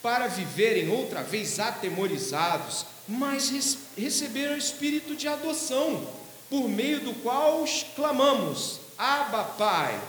[0.02, 6.08] para viverem outra vez atemorizados, mas receberam o espírito de adoção,
[6.50, 10.02] por meio do qual clamamos: Abba, Pai.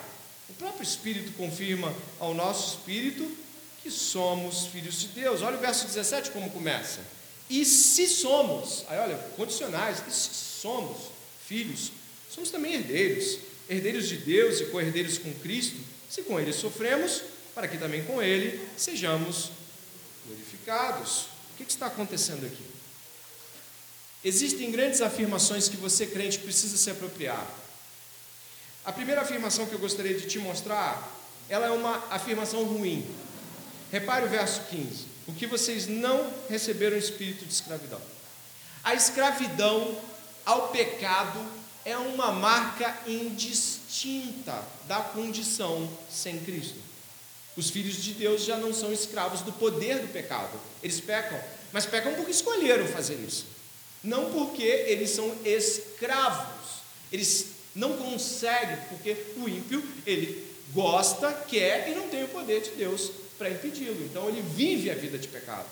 [0.49, 3.29] O próprio Espírito confirma ao nosso espírito
[3.83, 5.43] que somos filhos de Deus.
[5.43, 7.01] Olha o verso 17 como começa.
[7.51, 11.11] E se somos, aí olha, condicionais, e se somos
[11.47, 11.93] filhos,
[12.31, 15.77] somos também herdeiros herdeiros de Deus e co-herdeiros com Cristo,
[16.09, 17.23] se com Ele sofremos,
[17.55, 19.51] para que também com Ele sejamos
[20.27, 21.27] glorificados.
[21.53, 22.65] O que está acontecendo aqui?
[24.25, 27.47] Existem grandes afirmações que você, crente, precisa se apropriar.
[28.85, 33.07] A primeira afirmação que eu gostaria de te mostrar, ela é uma afirmação ruim.
[33.93, 35.05] Repare o verso 15.
[35.29, 38.01] O que vocês não receberam espírito de escravidão.
[38.83, 40.01] A escravidão
[40.47, 41.39] ao pecado
[41.85, 46.79] é uma marca indistinta da condição sem Cristo.
[47.55, 50.59] Os filhos de Deus já não são escravos do poder do pecado.
[50.83, 51.39] Eles pecam,
[51.71, 53.45] mas pecam porque escolheram fazer isso.
[54.03, 56.81] Não porque eles são escravos.
[57.13, 62.71] Eles não conseguem, porque o ímpio, ele gosta, quer e não tem o poder de
[62.71, 64.05] Deus para impedi-lo.
[64.05, 65.67] Então ele vive a vida de pecado.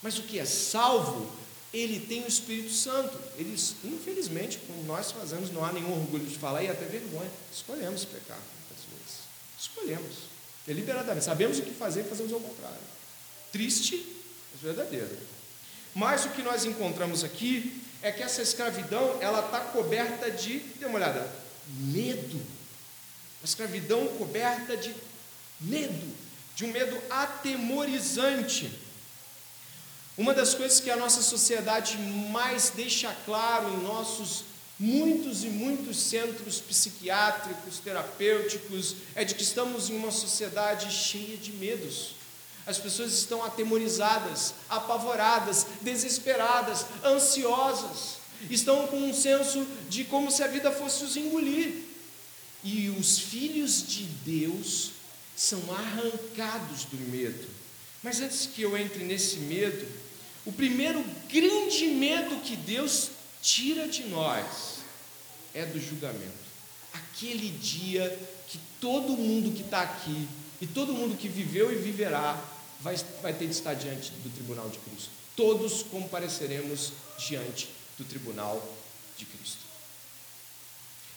[0.00, 1.30] Mas o que é salvo
[1.74, 3.18] ele tem o Espírito Santo.
[3.36, 7.30] Eles, infelizmente, como nós fazemos, não há nenhum orgulho de falar e até vergonha.
[7.52, 9.18] Escolhemos pecar muitas vezes.
[9.58, 10.16] Escolhemos.
[10.64, 11.24] Deliberadamente.
[11.24, 12.78] Sabemos o que fazer e fazemos ao contrário.
[13.50, 14.06] Triste,
[14.52, 15.18] mas verdadeiro.
[15.94, 20.86] Mas o que nós encontramos aqui é que essa escravidão ela está coberta de, dê
[20.86, 21.28] uma olhada,
[21.68, 22.40] medo.
[23.42, 24.94] A escravidão coberta de
[25.60, 26.25] medo.
[26.56, 28.72] De um medo atemorizante.
[30.16, 34.44] Uma das coisas que a nossa sociedade mais deixa claro em nossos
[34.78, 41.52] muitos e muitos centros psiquiátricos, terapêuticos, é de que estamos em uma sociedade cheia de
[41.52, 42.14] medos.
[42.66, 48.16] As pessoas estão atemorizadas, apavoradas, desesperadas, ansiosas,
[48.48, 51.84] estão com um senso de como se a vida fosse os engolir.
[52.64, 54.95] E os filhos de Deus
[55.36, 57.46] são arrancados do medo.
[58.02, 59.86] Mas antes que eu entre nesse medo,
[60.46, 63.10] o primeiro grande medo que Deus
[63.42, 64.78] tira de nós
[65.52, 66.46] é do julgamento.
[66.92, 68.18] Aquele dia
[68.48, 70.26] que todo mundo que está aqui
[70.60, 72.42] e todo mundo que viveu e viverá
[72.80, 75.10] vai, vai ter de estar diante do tribunal de Cristo.
[75.34, 77.68] Todos compareceremos diante
[77.98, 78.66] do tribunal
[79.18, 79.65] de Cristo.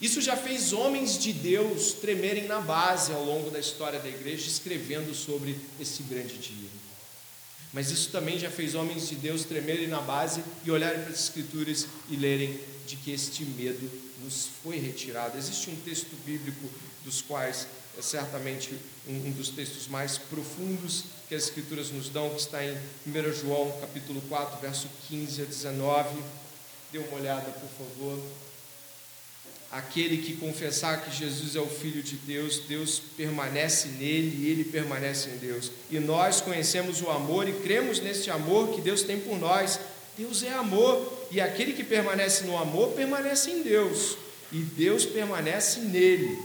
[0.02, 4.48] Isso já fez homens de Deus tremerem na base ao longo da história da igreja,
[4.48, 6.70] escrevendo sobre esse grande dia.
[7.74, 11.20] Mas isso também já fez homens de Deus tremerem na base e olharem para as
[11.20, 13.90] Escrituras e lerem de que este medo
[14.24, 15.38] nos foi retirado.
[15.38, 16.70] Existe um texto bíblico
[17.04, 18.74] dos quais é certamente
[19.08, 22.76] um, dos textos mais profundos que as Escrituras nos dão, que está em
[23.06, 26.24] 1 João capítulo 4, verso 15 a 19.
[26.92, 28.20] Dê uma olhada, por favor.
[29.72, 34.64] Aquele que confessar que Jesus é o Filho de Deus, Deus permanece nele e ele
[34.64, 35.72] permanece em Deus.
[35.92, 39.80] E nós conhecemos o amor e cremos neste amor que Deus tem por nós.
[40.18, 44.18] Deus é amor, e aquele que permanece no amor permanece em Deus,
[44.52, 46.38] e Deus permanece nele.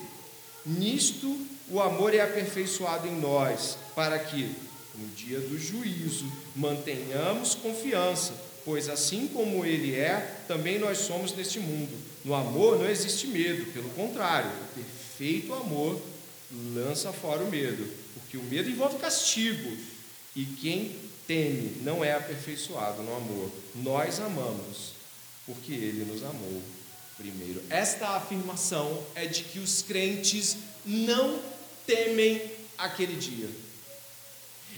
[0.64, 1.37] Nisto
[1.68, 4.49] o amor é aperfeiçoado em nós, para que,
[4.95, 11.60] no dia do juízo, mantenhamos confiança pois assim como ele é, também nós somos neste
[11.60, 11.96] mundo.
[12.24, 16.00] No amor não existe medo, pelo contrário, o perfeito amor
[16.74, 19.76] lança fora o medo, porque o medo envolve castigo,
[20.34, 20.96] e quem
[21.26, 23.50] teme não é aperfeiçoado no amor.
[23.76, 24.94] Nós amamos,
[25.46, 26.62] porque ele nos amou
[27.16, 27.62] primeiro.
[27.70, 31.38] Esta afirmação é de que os crentes não
[31.86, 32.42] temem
[32.76, 33.48] aquele dia.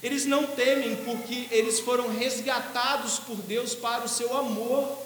[0.03, 4.99] Eles não temem porque eles foram resgatados por Deus para o seu amor.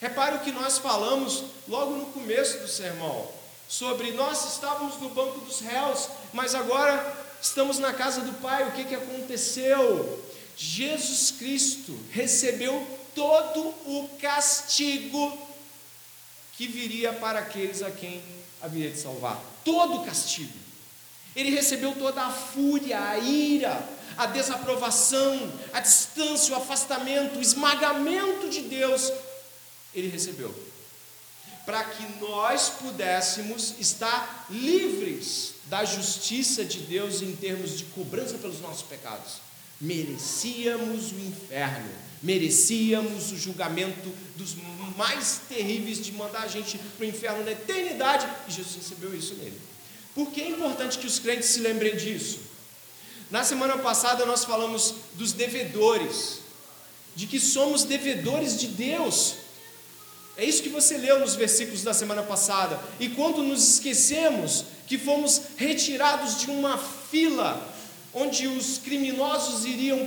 [0.00, 3.28] Repare o que nós falamos logo no começo do sermão,
[3.68, 8.68] sobre nós estávamos no banco dos réus, mas agora estamos na casa do Pai.
[8.68, 10.22] O que, que aconteceu?
[10.56, 15.46] Jesus Cristo recebeu todo o castigo
[16.56, 18.22] que viria para aqueles a quem
[18.62, 19.40] haveria de salvar.
[19.64, 20.52] Todo o castigo.
[21.34, 28.48] Ele recebeu toda a fúria, a ira, a desaprovação, a distância, o afastamento, o esmagamento
[28.48, 29.12] de Deus,
[29.94, 30.54] ele recebeu.
[31.64, 38.60] Para que nós pudéssemos estar livres da justiça de Deus em termos de cobrança pelos
[38.60, 39.38] nossos pecados.
[39.80, 41.90] Merecíamos o inferno,
[42.22, 44.54] merecíamos o julgamento dos
[44.96, 49.34] mais terríveis de mandar a gente para o inferno na eternidade, e Jesus recebeu isso
[49.34, 49.60] nele.
[50.14, 52.40] Por que é importante que os crentes se lembrem disso?
[53.30, 56.40] Na semana passada nós falamos dos devedores,
[57.14, 59.34] de que somos devedores de Deus.
[60.36, 62.78] É isso que você leu nos versículos da semana passada.
[63.00, 67.74] E quando nos esquecemos que fomos retirados de uma fila
[68.14, 70.06] onde os criminosos iriam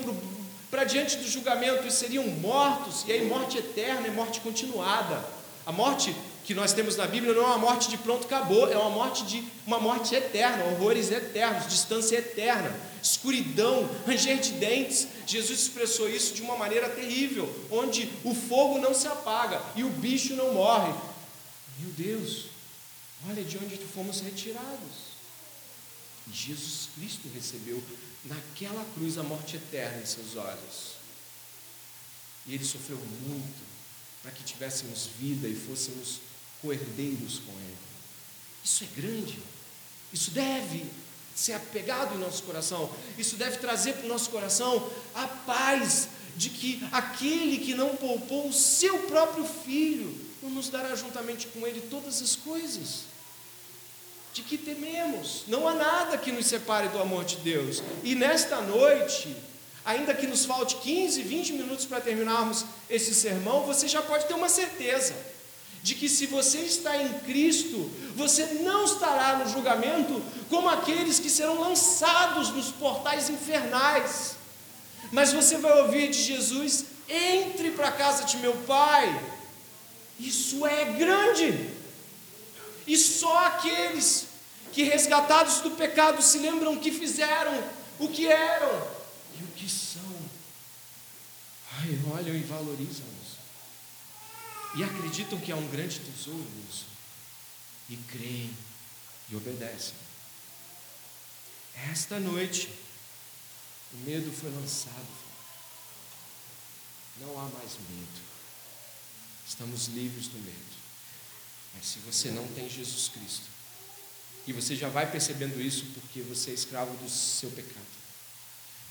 [0.72, 5.24] para diante do julgamento e seriam mortos, e aí morte eterna e morte continuada.
[5.65, 6.15] A morte
[6.50, 9.24] que nós temos na Bíblia não é uma morte de pronto acabou, é uma morte
[9.24, 15.08] de uma morte eterna, horrores eternos, distância eterna, escuridão, ranger de dentes.
[15.28, 19.91] Jesus expressou isso de uma maneira terrível, onde o fogo não se apaga e o
[19.91, 20.91] bicho não morre.
[21.78, 22.47] Meu Deus,
[23.30, 25.10] olha de onde fomos retirados.
[26.34, 27.80] Jesus Cristo recebeu
[28.26, 30.95] naquela cruz a morte eterna em seus olhos.
[32.47, 33.70] E ele sofreu muito
[34.24, 36.28] para que tivéssemos vida e fôssemos
[36.62, 37.78] coerdeiros com Ele.
[38.64, 39.39] Isso é grande.
[40.12, 40.86] Isso deve
[41.36, 42.89] ser apegado em nosso coração.
[43.18, 48.47] Isso deve trazer para o nosso coração a paz de que aquele que não poupou
[48.47, 53.03] o seu próprio filho nos dará juntamente com ele todas as coisas.
[54.34, 57.82] De que tememos, não há nada que nos separe do amor de Deus.
[58.03, 59.36] E nesta noite,
[59.84, 64.34] ainda que nos falte 15, 20 minutos para terminarmos esse sermão, você já pode ter
[64.34, 65.16] uma certeza
[65.82, 71.30] de que se você está em Cristo, você não estará no julgamento como aqueles que
[71.30, 74.36] serão lançados nos portais infernais.
[75.12, 79.38] Mas você vai ouvir de Jesus: entre para a casa de meu pai.
[80.20, 81.70] Isso é grande.
[82.86, 84.28] E só aqueles
[84.74, 87.64] que resgatados do pecado se lembram que fizeram
[87.98, 88.88] o que eram
[89.40, 90.02] e o que são.
[91.80, 93.09] Ai, olham e valorizam.
[94.76, 96.86] E acreditam que há um grande tesouro nisso.
[97.89, 98.55] E creem
[99.30, 99.95] e obedecem.
[101.91, 102.70] Esta noite,
[103.93, 105.07] o medo foi lançado.
[107.20, 108.22] Não há mais medo.
[109.47, 110.80] Estamos livres do medo.
[111.74, 113.47] Mas se você não tem Jesus Cristo,
[114.47, 117.86] e você já vai percebendo isso porque você é escravo do seu pecado,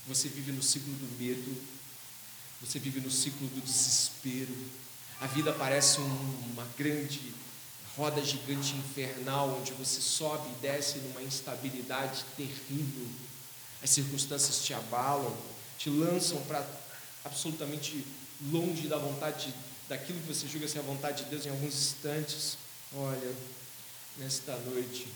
[0.07, 1.61] você vive no ciclo do medo,
[2.61, 4.55] você vive no ciclo do desespero,
[5.21, 7.33] a vida parece um, uma grande
[7.97, 13.07] roda gigante infernal, onde você sobe e desce numa instabilidade terrível.
[13.83, 15.35] As circunstâncias te abalam,
[15.77, 16.65] te lançam para
[17.25, 18.05] absolutamente
[18.49, 19.53] longe da vontade,
[19.89, 22.57] daquilo que você julga ser a vontade de Deus em alguns instantes.
[22.95, 23.35] Olha,
[24.17, 25.07] nesta noite,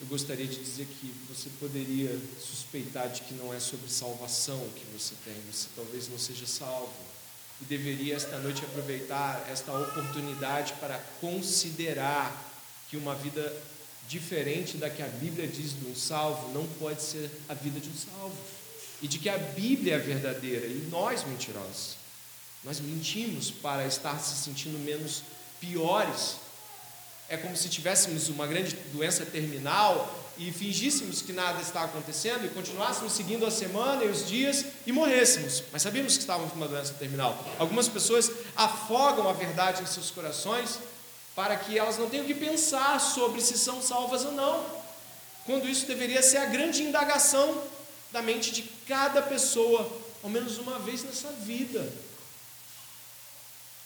[0.00, 4.84] eu gostaria de dizer que você poderia suspeitar de que não é sobre salvação que
[4.86, 7.09] você tem, você talvez não seja salvo
[7.60, 12.34] e deveria esta noite aproveitar esta oportunidade para considerar
[12.88, 13.54] que uma vida
[14.08, 17.88] diferente da que a Bíblia diz de um salvo não pode ser a vida de
[17.88, 18.36] um salvo.
[19.00, 21.96] E de que a Bíblia é verdadeira e nós mentirosos.
[22.64, 25.22] Nós mentimos para estar se sentindo menos
[25.60, 26.36] piores.
[27.28, 32.48] É como se tivéssemos uma grande doença terminal e fingíssemos que nada está acontecendo e
[32.48, 36.66] continuássemos seguindo a semana e os dias e morrêssemos, mas sabíamos que estávamos com uma
[36.66, 37.38] doença terminal.
[37.58, 40.78] Algumas pessoas afogam a verdade em seus corações
[41.36, 44.64] para que elas não tenham que pensar sobre se são salvas ou não,
[45.44, 47.62] quando isso deveria ser a grande indagação
[48.10, 51.86] da mente de cada pessoa, ao menos uma vez nessa vida,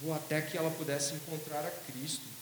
[0.05, 2.34] ou até que ela pudesse encontrar a Cristo.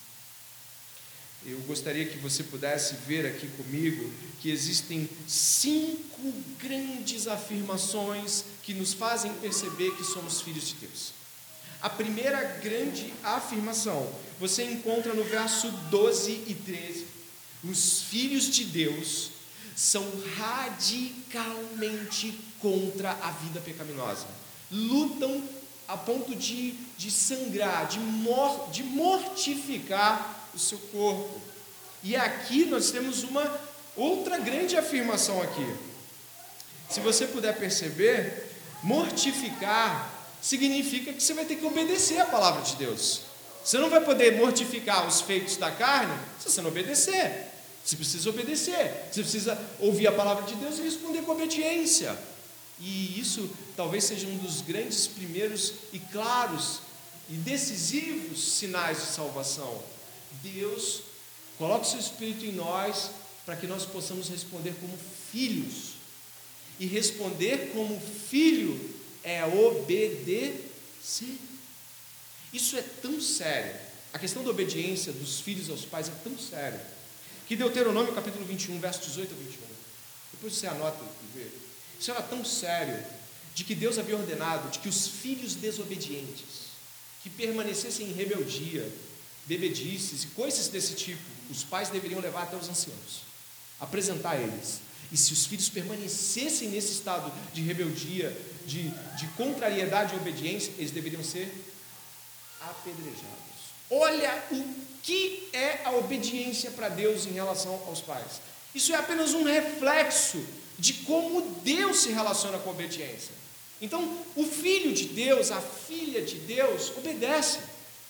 [1.44, 8.92] Eu gostaria que você pudesse ver aqui comigo que existem cinco grandes afirmações que nos
[8.92, 11.12] fazem perceber que somos filhos de Deus.
[11.80, 17.06] A primeira grande afirmação você encontra no verso 12 e 13.
[17.64, 19.32] Os filhos de Deus
[19.74, 24.28] são radicalmente contra a vida pecaminosa,
[24.70, 25.42] lutam
[25.88, 31.40] a ponto de, de sangrar, de, mor, de mortificar o seu corpo.
[32.02, 33.60] E aqui nós temos uma
[33.96, 35.74] outra grande afirmação aqui.
[36.90, 38.50] Se você puder perceber,
[38.82, 43.22] mortificar significa que você vai ter que obedecer a palavra de Deus.
[43.64, 47.46] Você não vai poder mortificar os feitos da carne se você não obedecer.
[47.84, 49.08] Você precisa obedecer.
[49.10, 52.16] Você precisa ouvir a palavra de Deus e responder com obediência.
[52.80, 56.80] E isso talvez seja um dos grandes primeiros e claros
[57.28, 59.82] e decisivos sinais de salvação.
[60.42, 61.02] Deus
[61.58, 63.10] coloca o seu Espírito em nós
[63.44, 64.96] para que nós possamos responder como
[65.30, 65.92] filhos.
[66.78, 68.78] E responder como filho
[69.22, 70.62] é obedecer.
[72.52, 73.74] Isso é tão sério.
[74.12, 76.84] A questão da obediência dos filhos aos pais é tão séria.
[77.46, 79.60] Que Deuteronômio capítulo 21, verso 18 a 21.
[80.32, 81.46] Depois você anota e vê.
[81.98, 83.02] Isso era tão sério
[83.54, 86.72] de que Deus havia ordenado de que os filhos desobedientes,
[87.22, 88.90] que permanecessem em rebeldia,
[89.46, 93.22] bebedices e coisas desse tipo, os pais deveriam levar até os anciãos,
[93.80, 94.80] apresentar eles.
[95.10, 98.34] E se os filhos permanecessem nesse estado de rebeldia,
[98.64, 98.88] de,
[99.18, 101.52] de contrariedade e obediência, eles deveriam ser
[102.60, 103.22] apedrejados.
[103.90, 104.64] Olha o
[105.02, 108.40] que é a obediência para Deus em relação aos pais.
[108.74, 110.42] Isso é apenas um reflexo
[110.78, 113.42] de como Deus se relaciona com a obediência.
[113.80, 117.58] Então, o filho de Deus, a filha de Deus, obedece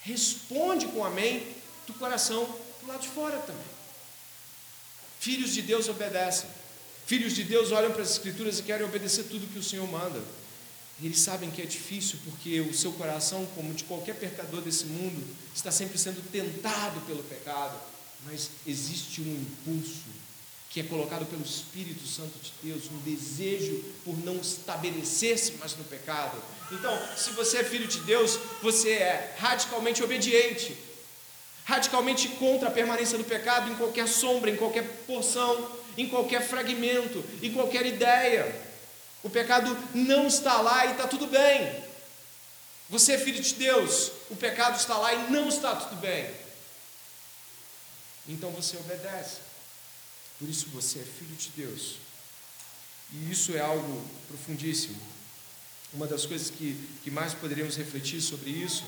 [0.03, 1.46] responde com amém
[1.86, 2.44] do coração
[2.80, 3.72] do lado de fora também.
[5.20, 6.48] Filhos de Deus obedecem.
[7.07, 10.20] Filhos de Deus olham para as Escrituras e querem obedecer tudo que o Senhor manda.
[11.00, 15.24] eles sabem que é difícil porque o seu coração, como de qualquer pecador desse mundo,
[15.55, 17.78] está sempre sendo tentado pelo pecado.
[18.24, 20.05] Mas existe um impulso
[20.73, 25.85] que é colocado pelo Espírito Santo de Deus, um desejo por não estabelecer-se mais no
[25.85, 26.43] pecado.
[26.70, 30.75] Então, se você é filho de Deus, você é radicalmente obediente,
[31.66, 37.23] radicalmente contra a permanência do pecado em qualquer sombra, em qualquer porção, em qualquer fragmento,
[37.43, 38.59] em qualquer ideia.
[39.23, 41.85] O pecado não está lá e está tudo bem.
[42.89, 46.31] Você é filho de Deus, o pecado está lá e não está tudo bem.
[48.27, 49.51] Então você obedece.
[50.43, 51.99] Por isso você é filho de Deus.
[53.12, 54.97] E isso é algo profundíssimo.
[55.95, 58.82] Uma das coisas que, que mais poderíamos refletir sobre isso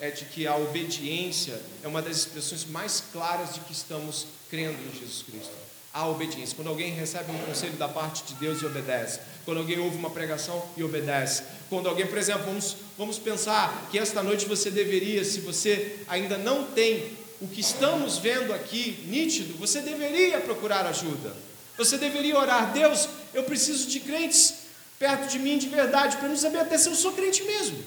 [0.00, 4.76] é de que a obediência é uma das expressões mais claras de que estamos crendo
[4.88, 5.52] em Jesus Cristo.
[5.94, 6.56] a obediência.
[6.56, 9.20] Quando alguém recebe um conselho da parte de Deus e obedece.
[9.44, 11.44] Quando alguém ouve uma pregação e obedece.
[11.70, 16.36] Quando alguém, por exemplo, vamos, vamos pensar que esta noite você deveria, se você ainda
[16.36, 21.34] não tem o que estamos vendo aqui nítido, você deveria procurar ajuda.
[21.76, 24.54] Você deveria orar, Deus, eu preciso de crentes
[24.98, 27.82] perto de mim de verdade, para não saber até se eu sou crente mesmo.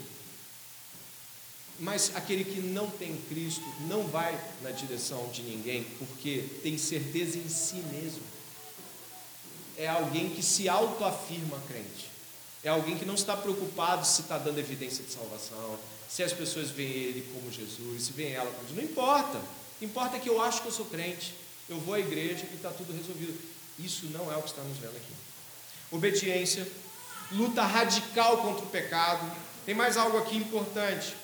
[1.78, 7.38] Mas aquele que não tem Cristo não vai na direção de ninguém, porque tem certeza
[7.38, 8.22] em si mesmo.
[9.78, 12.10] É alguém que se autoafirma crente.
[12.64, 15.80] É alguém que não está preocupado se está dando evidência de salvação,
[16.12, 18.84] se as pessoas veem ele como Jesus, se veem ela como Jesus.
[18.84, 19.40] Não importa.
[19.82, 21.34] Importa que eu acho que eu sou crente.
[21.70, 23.40] Eu vou à igreja e está tudo resolvido.
[23.80, 25.14] Isso não é o que estamos vendo aqui.
[25.90, 26.68] Obediência,
[27.32, 29.26] luta radical contra o pecado.
[29.66, 31.16] Tem mais algo aqui importante.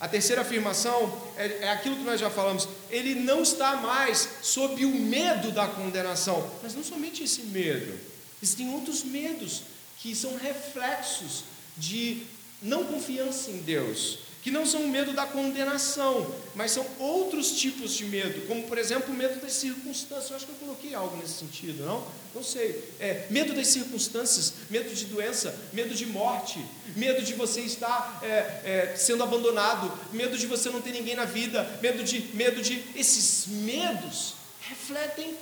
[0.00, 2.66] A terceira afirmação é, é, aquilo que nós já falamos.
[2.88, 6.50] Ele não está mais sob o medo da condenação.
[6.62, 8.00] Mas não somente esse medo.
[8.42, 9.64] Existem outros medos
[9.98, 11.44] que são reflexos
[11.76, 12.22] de
[12.62, 17.92] não confiança em Deus que não são o medo da condenação, mas são outros tipos
[17.92, 20.30] de medo, como por exemplo o medo das circunstâncias.
[20.30, 22.06] Eu acho que eu coloquei algo nesse sentido, não?
[22.34, 22.82] Não sei.
[22.98, 26.64] É, medo das circunstâncias, medo de doença, medo de morte,
[26.96, 28.26] medo de você estar é,
[28.64, 32.82] é, sendo abandonado, medo de você não ter ninguém na vida, medo de, medo de.
[32.96, 35.36] Esses medos refletem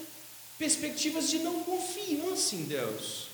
[0.59, 3.28] perspectivas de não confiança em Deus.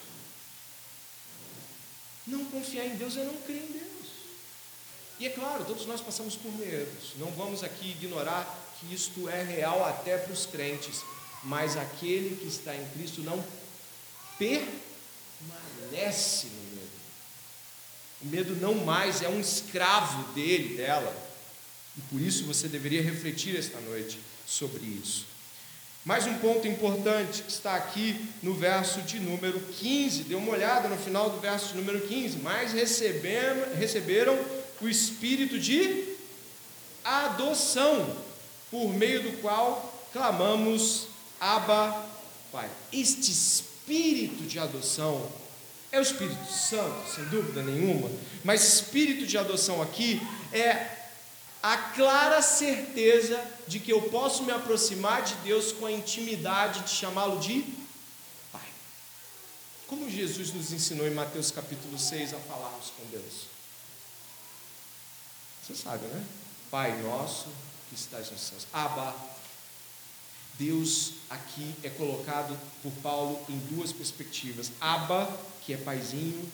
[2.26, 4.03] Não confiar em Deus é não crer em Deus.
[5.18, 7.12] E é claro, todos nós passamos por medos.
[7.16, 11.02] Não vamos aqui ignorar que isto é real até para os crentes.
[11.42, 13.44] Mas aquele que está em Cristo não
[14.38, 16.90] permanece no medo.
[18.22, 21.14] O medo não mais é um escravo dele, dela.
[21.96, 25.26] E por isso você deveria refletir esta noite sobre isso.
[26.04, 30.24] Mais um ponto importante que está aqui no verso de número 15.
[30.24, 32.38] Dê uma olhada no final do verso número 15.
[32.38, 36.14] Mas receberam, receberam o espírito de
[37.04, 38.16] adoção,
[38.70, 41.06] por meio do qual clamamos
[41.40, 42.06] Abba,
[42.50, 42.70] Pai.
[42.92, 45.30] Este espírito de adoção
[45.92, 48.10] é o Espírito Santo, sem dúvida nenhuma,
[48.42, 50.20] mas espírito de adoção aqui
[50.52, 51.04] é
[51.62, 56.90] a clara certeza de que eu posso me aproximar de Deus com a intimidade de
[56.90, 57.64] chamá-lo de
[58.52, 58.68] Pai.
[59.86, 63.53] Como Jesus nos ensinou em Mateus capítulo 6 a falarmos com Deus?
[65.64, 66.22] Você sabe, né?
[66.70, 67.46] Pai nosso
[67.88, 68.66] que estás nos céus.
[68.70, 69.14] Abba.
[70.58, 74.70] Deus aqui é colocado por Paulo em duas perspectivas.
[74.78, 75.26] Abba,
[75.64, 76.46] que é paizinho,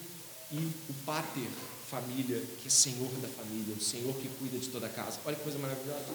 [0.49, 0.57] e
[0.89, 1.49] o pater,
[1.89, 5.19] família, que é senhor da família, o senhor que cuida de toda a casa.
[5.25, 6.05] Olha que coisa maravilhosa.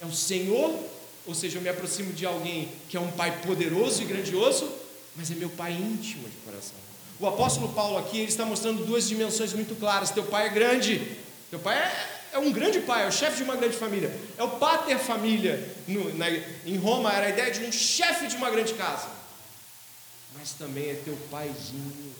[0.00, 0.76] É o senhor,
[1.24, 4.70] ou seja, eu me aproximo de alguém que é um pai poderoso e grandioso,
[5.14, 6.76] mas é meu pai íntimo de coração.
[7.20, 10.10] O apóstolo Paulo aqui ele está mostrando duas dimensões muito claras.
[10.10, 11.16] Teu pai é grande,
[11.50, 14.10] teu pai é é um grande pai, é o chefe de uma grande família.
[14.38, 15.76] É o pater família.
[15.86, 19.08] No, na, em Roma era a ideia de um chefe de uma grande casa.
[20.38, 22.14] Mas também é teu paizinho.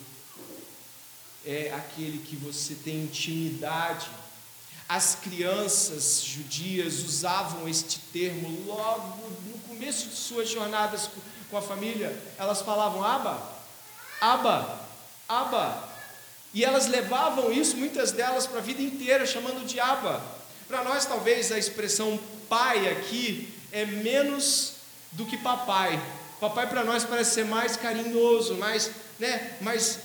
[1.46, 4.06] É aquele que você tem intimidade.
[4.86, 11.08] As crianças judias usavam este termo logo no começo de suas jornadas
[11.50, 12.14] com a família.
[12.36, 13.42] Elas falavam Aba,
[14.20, 14.86] Aba,
[15.26, 15.91] Aba.
[16.54, 20.22] E elas levavam isso, muitas delas, para a vida inteira, chamando de Abba.
[20.68, 24.74] Para nós, talvez, a expressão pai aqui é menos
[25.12, 26.00] do que papai.
[26.40, 30.00] Papai para nós parece ser mais carinhoso, mais, né, mais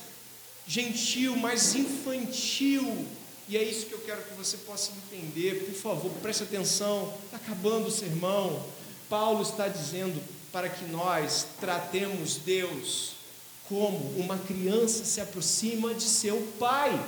[0.66, 3.06] gentil, mais infantil.
[3.48, 5.64] E é isso que eu quero que você possa entender.
[5.64, 7.14] Por favor, preste atenção.
[7.24, 8.64] Está acabando o sermão.
[9.08, 10.22] Paulo está dizendo
[10.52, 13.17] para que nós tratemos Deus
[13.68, 16.98] como uma criança se aproxima de seu pai.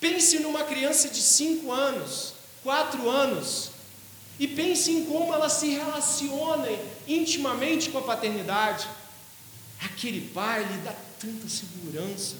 [0.00, 3.70] Pense numa criança de 5 anos, 4 anos,
[4.38, 6.68] e pense em como ela se relaciona
[7.06, 8.88] intimamente com a paternidade.
[9.80, 12.36] Aquele pai lhe dá tanta segurança,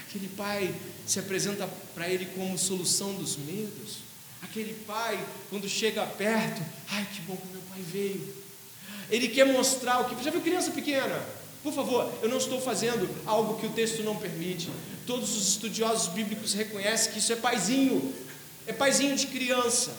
[0.00, 0.74] aquele pai
[1.06, 4.04] se apresenta para ele como solução dos medos.
[4.42, 8.34] Aquele pai, quando chega perto, ai que bom que meu pai veio.
[9.10, 10.22] Ele quer mostrar o que.
[10.22, 11.20] Já viu criança pequena?
[11.64, 14.70] Por favor, eu não estou fazendo algo que o texto não permite.
[15.06, 18.14] Todos os estudiosos bíblicos reconhecem que isso é paizinho,
[18.66, 19.96] é paizinho de criança.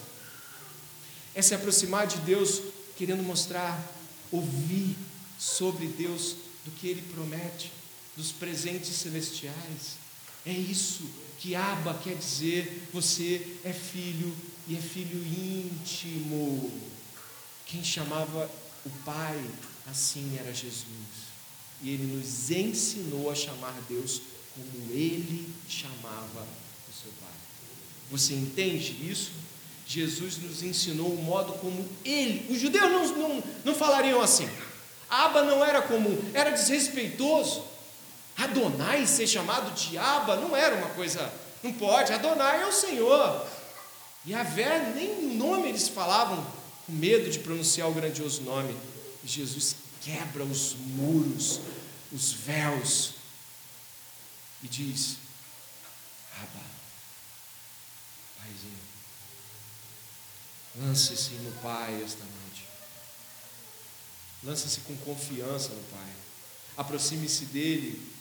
[1.33, 2.61] É se aproximar de Deus,
[2.95, 3.83] querendo mostrar,
[4.31, 4.95] ouvir
[5.39, 7.71] sobre Deus, do que Ele promete,
[8.15, 9.97] dos presentes celestiais.
[10.45, 11.09] É isso
[11.39, 14.31] que Abba quer dizer: você é filho
[14.67, 16.71] e é filho íntimo.
[17.65, 18.51] Quem chamava
[18.85, 19.43] o pai
[19.87, 21.24] assim era Jesus.
[21.81, 24.21] E ele nos ensinou a chamar Deus
[24.53, 26.47] como ele chamava
[26.89, 27.33] o seu Pai.
[28.09, 29.31] Você entende isso?
[29.87, 32.51] Jesus nos ensinou o modo como ele.
[32.51, 34.49] Os judeus não, não, não falariam assim.
[35.09, 37.63] Aba não era comum, era desrespeitoso.
[38.37, 41.31] Adonai ser chamado de Aba não era uma coisa.
[41.61, 43.45] Não pode, Adonai é o Senhor.
[44.25, 46.45] E a Vé, nem o nome eles falavam,
[46.85, 48.75] com medo de pronunciar o grandioso nome.
[49.23, 51.59] Jesus quebra os muros,
[52.11, 53.15] os véus,
[54.61, 55.17] e diz:
[56.37, 56.63] Abba,
[58.37, 58.77] Paizinho,
[60.75, 62.65] lance-se no Pai esta noite.
[64.43, 66.13] Lance-se com confiança no Pai.
[66.77, 68.13] Aproxime-se dele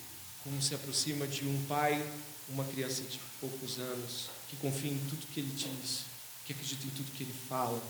[0.43, 2.03] como se aproxima de um pai,
[2.49, 6.01] uma criança de poucos anos, que confia em tudo que ele diz,
[6.45, 7.81] que acredita em tudo que ele fala,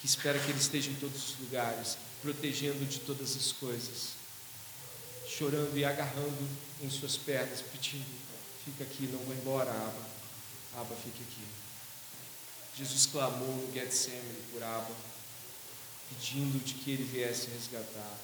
[0.00, 4.12] que espera que ele esteja em todos os lugares, protegendo de todas as coisas,
[5.28, 6.48] chorando e agarrando
[6.82, 8.04] em suas pernas, pedindo:
[8.64, 10.06] fica aqui, não vou embora, Aba,
[10.76, 11.46] Aba, fique aqui.
[12.76, 14.94] Jesus clamou no Getsemane por Aba,
[16.10, 18.18] pedindo de que ele viesse resgatar.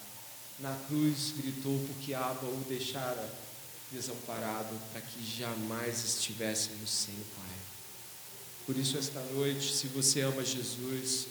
[0.58, 3.32] Na cruz gritou porque Aba o deixara
[3.90, 7.58] desamparado, para que jamais estivéssemos sem o Pai.
[8.64, 11.26] Por isso, esta noite, se você ama Jesus,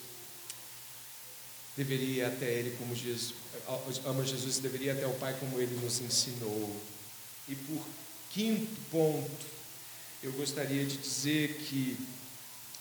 [1.76, 3.34] deveria ir até Ele como Jesus,
[4.06, 6.76] ama Jesus, deveria ir até o Pai como Ele nos ensinou.
[7.48, 7.86] E por
[8.32, 9.46] quinto ponto,
[10.24, 11.98] eu gostaria de dizer que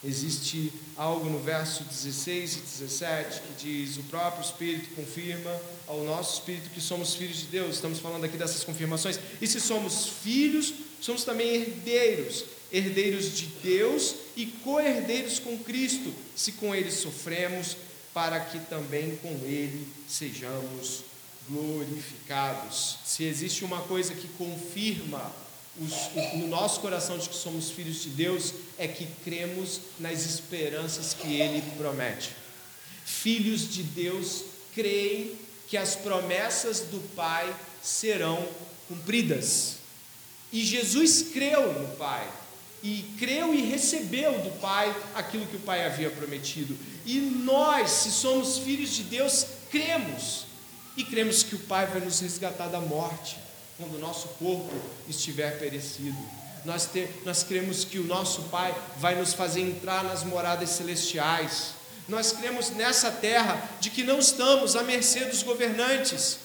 [0.02, 5.54] Existe algo no verso 16 e 17 que diz: O próprio Espírito confirma
[5.86, 7.74] ao nosso espírito que somos filhos de Deus.
[7.74, 9.20] Estamos falando aqui dessas confirmações.
[9.42, 10.72] E se somos filhos,
[11.02, 17.76] somos também herdeiros, herdeiros de Deus e co-herdeiros com Cristo, se com Ele sofremos,
[18.12, 21.04] para que também com Ele sejamos
[21.48, 22.98] glorificados.
[23.04, 25.32] Se existe uma coisa que confirma
[25.78, 31.14] os, no nosso coração de que somos filhos de Deus é que cremos nas esperanças
[31.14, 32.34] que Ele promete.
[33.04, 34.44] Filhos de Deus
[34.74, 35.36] creem
[35.68, 38.46] que as promessas do Pai serão
[38.88, 39.76] cumpridas.
[40.52, 42.28] E Jesus creu no Pai,
[42.82, 46.76] e creu e recebeu do Pai aquilo que o Pai havia prometido.
[47.04, 50.46] E nós, se somos filhos de Deus, cremos,
[50.96, 53.38] e cremos que o Pai vai nos resgatar da morte
[53.76, 54.70] quando o nosso corpo
[55.08, 56.16] estiver perecido.
[56.64, 61.72] Nós, ter, nós cremos que o nosso Pai vai nos fazer entrar nas moradas celestiais.
[62.08, 66.38] Nós cremos nessa terra de que não estamos à mercê dos governantes,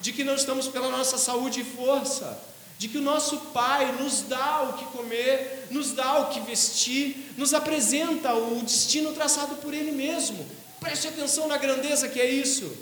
[0.00, 2.38] de que não estamos pela nossa saúde e força,
[2.82, 7.32] de que o nosso Pai nos dá o que comer, nos dá o que vestir,
[7.36, 10.44] nos apresenta o destino traçado por Ele mesmo.
[10.80, 12.76] Preste atenção na grandeza que é isso.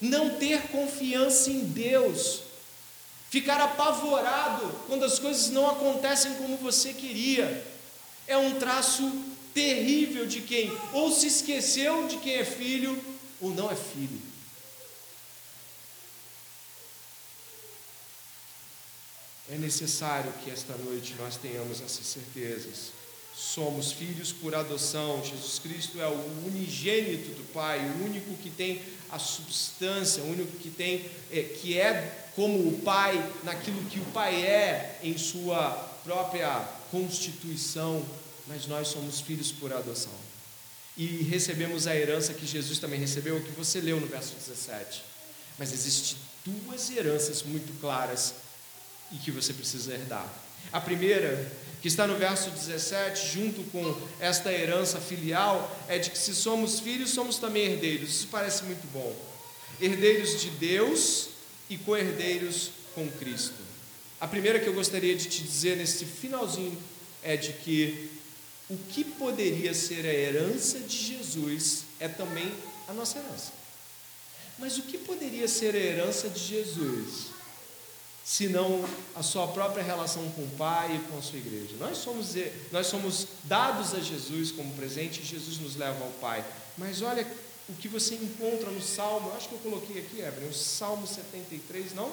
[0.00, 2.40] Não ter confiança em Deus
[3.30, 7.64] ficar apavorado quando as coisas não acontecem como você queria.
[8.26, 9.08] É um traço
[9.54, 13.00] terrível de quem ou se esqueceu de quem é filho
[13.40, 14.31] ou não é filho.
[19.52, 22.90] É necessário que esta noite nós tenhamos essas certezas.
[23.36, 25.22] Somos filhos por adoção.
[25.22, 28.80] Jesus Cristo é o unigênito do Pai, o único que tem
[29.10, 34.04] a substância, o único que tem, é, que é como o Pai, naquilo que o
[34.06, 35.70] Pai é em sua
[36.02, 38.02] própria constituição,
[38.46, 40.14] mas nós somos filhos por adoção.
[40.96, 45.04] E recebemos a herança que Jesus também recebeu, que você leu no verso 17.
[45.58, 48.34] Mas existem duas heranças muito claras
[49.12, 50.26] e que você precisa herdar.
[50.72, 51.50] A primeira,
[51.80, 56.80] que está no verso 17, junto com esta herança filial, é de que se somos
[56.80, 58.10] filhos, somos também herdeiros.
[58.10, 59.14] Isso parece muito bom.
[59.80, 61.28] Herdeiros de Deus
[61.68, 63.60] e co-herdeiros com Cristo.
[64.20, 66.78] A primeira que eu gostaria de te dizer nesse finalzinho
[67.22, 68.08] é de que
[68.70, 72.50] o que poderia ser a herança de Jesus é também
[72.88, 73.52] a nossa herança.
[74.58, 77.26] Mas o que poderia ser a herança de Jesus,
[78.32, 78.82] senão
[79.14, 81.76] a sua própria relação com o Pai e com a sua igreja?
[81.78, 82.34] Nós somos,
[82.70, 86.42] nós somos dados a Jesus como presente e Jesus nos leva ao Pai.
[86.78, 87.30] Mas olha
[87.68, 91.06] o que você encontra no Salmo, eu acho que eu coloquei aqui, Evelyn, o Salmo
[91.06, 92.10] 73, não?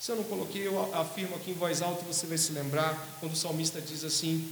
[0.00, 3.34] Se eu não coloquei, eu afirmo aqui em voz alta, você vai se lembrar, quando
[3.34, 4.50] o salmista diz assim: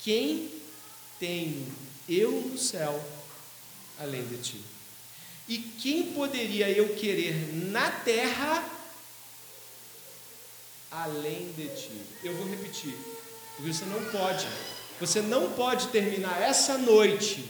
[0.00, 0.50] Quem
[1.20, 1.64] tenho
[2.08, 3.00] eu no céu
[4.00, 4.60] além de ti?
[5.48, 8.75] E quem poderia eu querer na terra
[10.96, 12.00] além de ti?
[12.24, 12.96] Eu vou repetir,
[13.56, 14.46] porque você não pode,
[14.98, 17.44] você não pode terminar essa noite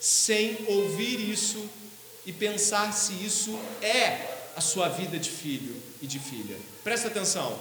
[0.00, 1.68] sem ouvir isso
[2.26, 6.58] e pensar se isso é a sua vida de filho e de filha.
[6.82, 7.58] Presta atenção.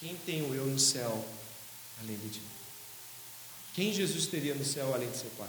[0.00, 1.24] Quem tenho eu no céu
[2.00, 2.42] além de ti?
[3.74, 5.48] Quem Jesus teria no céu além de seu Pai?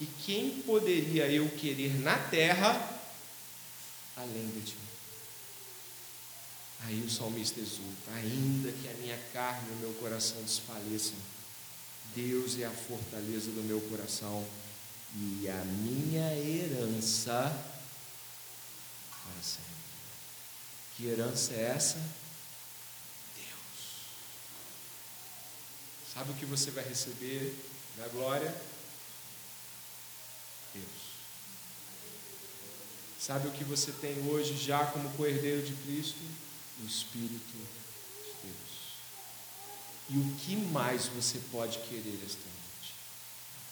[0.00, 3.00] E quem poderia eu querer na terra
[4.16, 4.87] além de ti?
[6.80, 11.16] Aí o salmista exulta: ainda que a minha carne e o meu coração desfaleçam,
[12.14, 14.46] Deus é a fortaleza do meu coração
[15.14, 17.52] e a minha herança
[19.10, 19.68] para sempre.
[20.96, 21.96] Que herança é essa?
[23.36, 24.02] Deus.
[26.12, 27.54] Sabe o que você vai receber
[27.96, 28.54] na glória?
[30.74, 31.08] Deus.
[33.20, 36.18] Sabe o que você tem hoje já como co-herdeiro de Cristo?
[36.82, 38.78] O Espírito de Deus.
[40.10, 42.94] E o que mais você pode querer esta noite?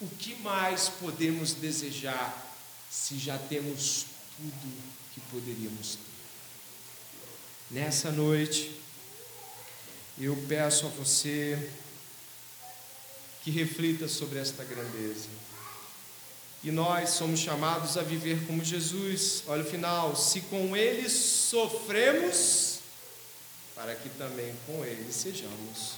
[0.01, 2.57] O que mais podemos desejar
[2.91, 7.75] se já temos tudo que poderíamos ter?
[7.75, 8.81] Nessa noite,
[10.19, 11.71] eu peço a você
[13.43, 15.29] que reflita sobre esta grandeza.
[16.65, 19.45] E nós somos chamados a viver como Jesus.
[19.47, 22.76] Olha o final: se com Ele sofremos,
[23.77, 25.97] para que também com Ele sejamos.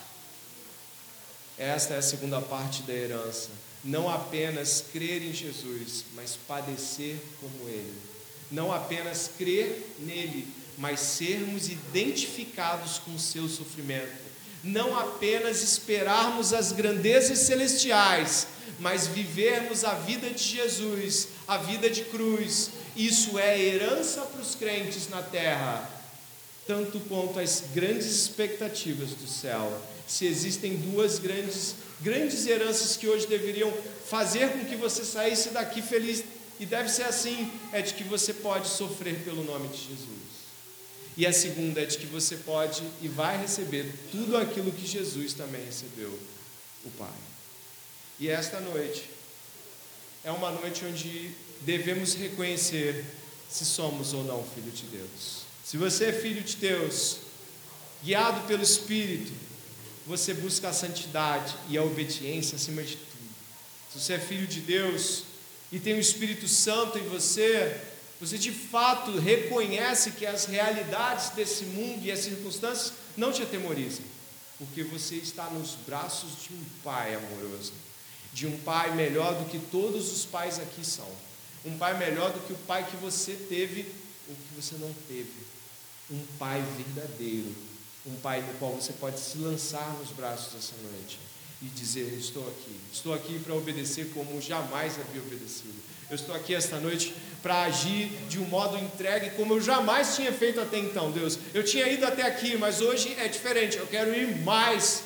[1.57, 3.51] Esta é a segunda parte da herança.
[3.85, 7.97] Não apenas crer em Jesus, mas padecer como Ele.
[8.51, 14.29] Não apenas crer nele, mas sermos identificados com o seu sofrimento.
[14.65, 18.49] Não apenas esperarmos as grandezas celestiais,
[18.81, 22.71] mas vivermos a vida de Jesus, a vida de cruz.
[22.97, 25.98] Isso é herança para os crentes na terra,
[26.69, 29.83] tanto quanto as grandes expectativas do céu.
[30.07, 33.73] Se existem duas grandes, grandes heranças que hoje deveriam
[34.07, 36.23] fazer com que você saísse daqui feliz,
[36.61, 40.29] e deve ser assim, é de que você pode sofrer pelo nome de Jesus.
[41.17, 45.33] E a segunda é de que você pode e vai receber tudo aquilo que Jesus
[45.33, 46.17] também recebeu,
[46.85, 47.09] o Pai.
[48.21, 49.09] E esta noite
[50.23, 51.31] é uma noite onde
[51.63, 53.05] devemos reconhecer
[53.49, 55.48] se somos ou não filho de Deus.
[55.69, 57.19] Se você é filho de Deus,
[58.03, 59.31] guiado pelo Espírito,
[60.07, 63.29] você busca a santidade e a obediência acima de tudo.
[63.93, 65.25] Se você é filho de Deus
[65.71, 67.79] e tem o Espírito Santo em você,
[68.19, 74.07] você de fato reconhece que as realidades desse mundo e as circunstâncias não te atemorizam,
[74.57, 77.75] porque você está nos braços de um Pai amoroso
[78.33, 81.11] de um pai melhor do que todos os pais aqui são.
[81.65, 83.87] Um pai melhor do que o pai que você teve
[84.29, 85.48] ou que você não teve.
[86.11, 87.55] Um pai verdadeiro.
[88.07, 91.19] Um pai no qual você pode se lançar nos braços essa noite
[91.61, 92.81] e dizer: Estou aqui.
[92.93, 95.75] Estou aqui para obedecer como jamais havia obedecido.
[96.11, 100.33] Eu estou aqui esta noite para agir de um modo entregue como eu jamais tinha
[100.33, 101.39] feito até então, Deus.
[101.53, 103.77] Eu tinha ido até aqui, mas hoje é diferente.
[103.77, 105.03] Eu quero ir mais.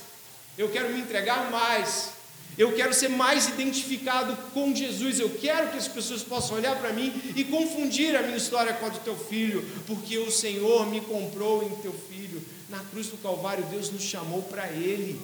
[0.57, 2.11] Eu quero me entregar mais.
[2.59, 5.19] Eu quero ser mais identificado com Jesus.
[5.19, 8.87] Eu quero que as pessoas possam olhar para mim e confundir a minha história com
[8.87, 12.43] a do teu filho, porque o Senhor me comprou em teu filho.
[12.69, 15.21] Na cruz do Calvário, Deus nos chamou para Ele,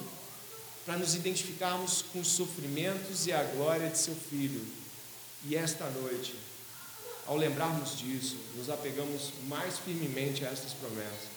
[0.86, 4.64] para nos identificarmos com os sofrimentos e a glória de seu filho.
[5.46, 6.34] E esta noite,
[7.26, 11.28] ao lembrarmos disso, nos apegamos mais firmemente a estas promessas.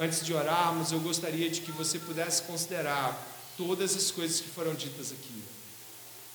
[0.00, 4.72] Antes de orarmos, eu gostaria de que você pudesse considerar todas as coisas que foram
[4.74, 5.42] ditas aqui.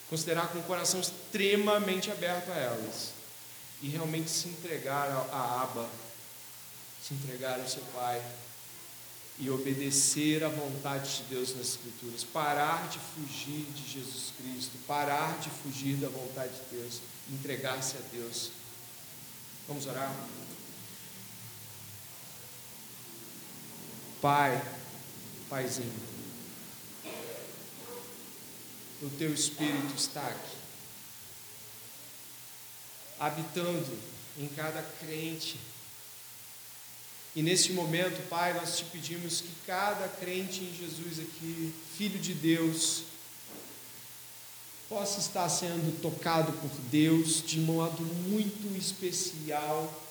[0.09, 3.13] Considerar com o coração extremamente aberto a elas.
[3.81, 5.89] E realmente se entregar a Aba,
[7.01, 8.21] se entregar ao seu Pai
[9.39, 15.39] e obedecer à vontade de Deus nas Escrituras, parar de fugir de Jesus Cristo, parar
[15.39, 17.01] de fugir da vontade de Deus,
[17.31, 18.51] entregar-se a Deus.
[19.67, 20.13] Vamos orar?
[24.21, 24.63] Pai,
[25.49, 26.12] Paizinho
[29.03, 30.57] o teu Espírito está aqui,
[33.19, 33.97] habitando
[34.37, 35.59] em cada crente.
[37.35, 42.33] E neste momento, Pai, nós te pedimos que cada crente em Jesus aqui, filho de
[42.33, 43.03] Deus,
[44.87, 50.01] possa estar sendo tocado por Deus de modo muito especial,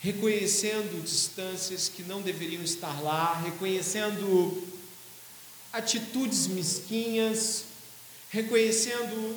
[0.00, 4.71] reconhecendo distâncias que não deveriam estar lá, reconhecendo
[5.72, 7.64] atitudes mesquinhas,
[8.28, 9.34] reconhecendo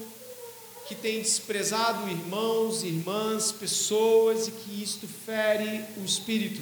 [0.87, 6.61] que tem desprezado irmãos, irmãs, pessoas e que isto fere o espírito,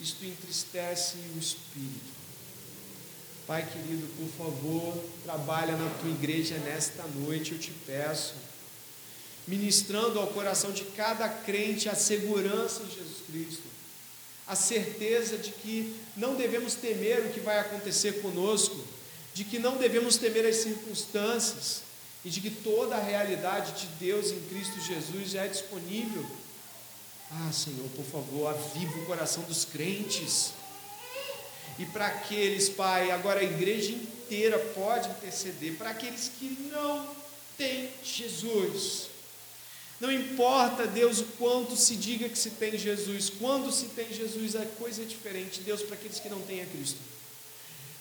[0.00, 2.14] isto entristece o espírito.
[3.46, 8.34] Pai querido, por favor, trabalha na tua igreja nesta noite, eu te peço.
[9.46, 13.62] ministrando ao coração de cada crente a segurança em Jesus Cristo,
[14.46, 18.76] a certeza de que não devemos temer o que vai acontecer conosco,
[19.32, 21.82] de que não devemos temer as circunstâncias
[22.24, 26.24] e de que toda a realidade de Deus em Cristo Jesus já é disponível.
[27.30, 30.52] Ah, Senhor, por favor, aviva o coração dos crentes.
[31.78, 37.08] E para aqueles, Pai, agora a igreja inteira pode interceder, para aqueles que não
[37.58, 39.13] têm Jesus.
[40.04, 44.54] Não importa, Deus, o quanto se diga que se tem Jesus, quando se tem Jesus,
[44.54, 45.62] a coisa é diferente.
[45.62, 46.98] Deus, para aqueles que não têm a Cristo,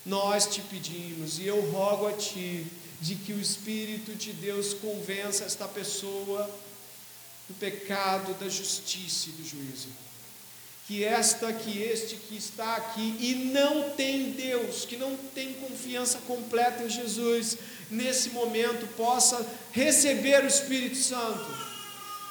[0.05, 2.67] nós te pedimos e eu rogo a Ti
[2.99, 6.43] de que o Espírito de Deus convença esta pessoa
[7.47, 9.87] do pecado, da justiça e do juízo.
[10.85, 16.17] Que esta, que este que está aqui e não tem Deus, que não tem confiança
[16.27, 17.57] completa em Jesus,
[17.89, 21.72] nesse momento possa receber o Espírito Santo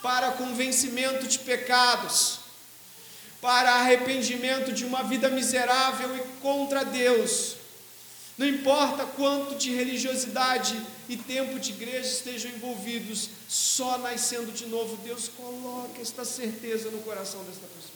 [0.02, 2.40] para convencimento de pecados,
[3.40, 7.56] para arrependimento de uma vida miserável e contra Deus.
[8.36, 14.96] Não importa quanto de religiosidade e tempo de igreja estejam envolvidos, só nascendo de novo,
[15.04, 17.92] Deus coloca esta certeza no coração desta pessoa.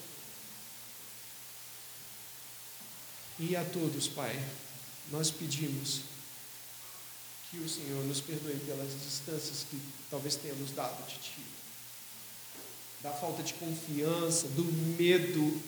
[3.39, 4.39] E a todos, Pai,
[5.11, 6.01] nós pedimos
[7.51, 9.81] que o Senhor nos perdoe pelas distâncias que
[10.11, 11.56] talvez tenhamos dado de Ti
[13.03, 14.65] da falta de confiança, do
[14.99, 15.61] medo,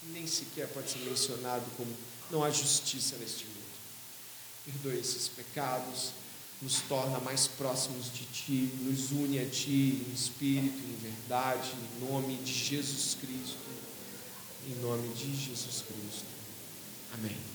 [0.00, 1.94] que nem sequer pode ser mencionado como
[2.30, 3.56] não há justiça neste mundo.
[4.64, 6.12] Perdoe esses pecados,
[6.60, 12.10] nos torna mais próximos de Ti, nos une a Ti em espírito, em verdade, em
[12.10, 13.58] nome de Jesus Cristo.
[14.68, 16.26] Em nome de Jesus Cristo.
[17.14, 17.51] Amém.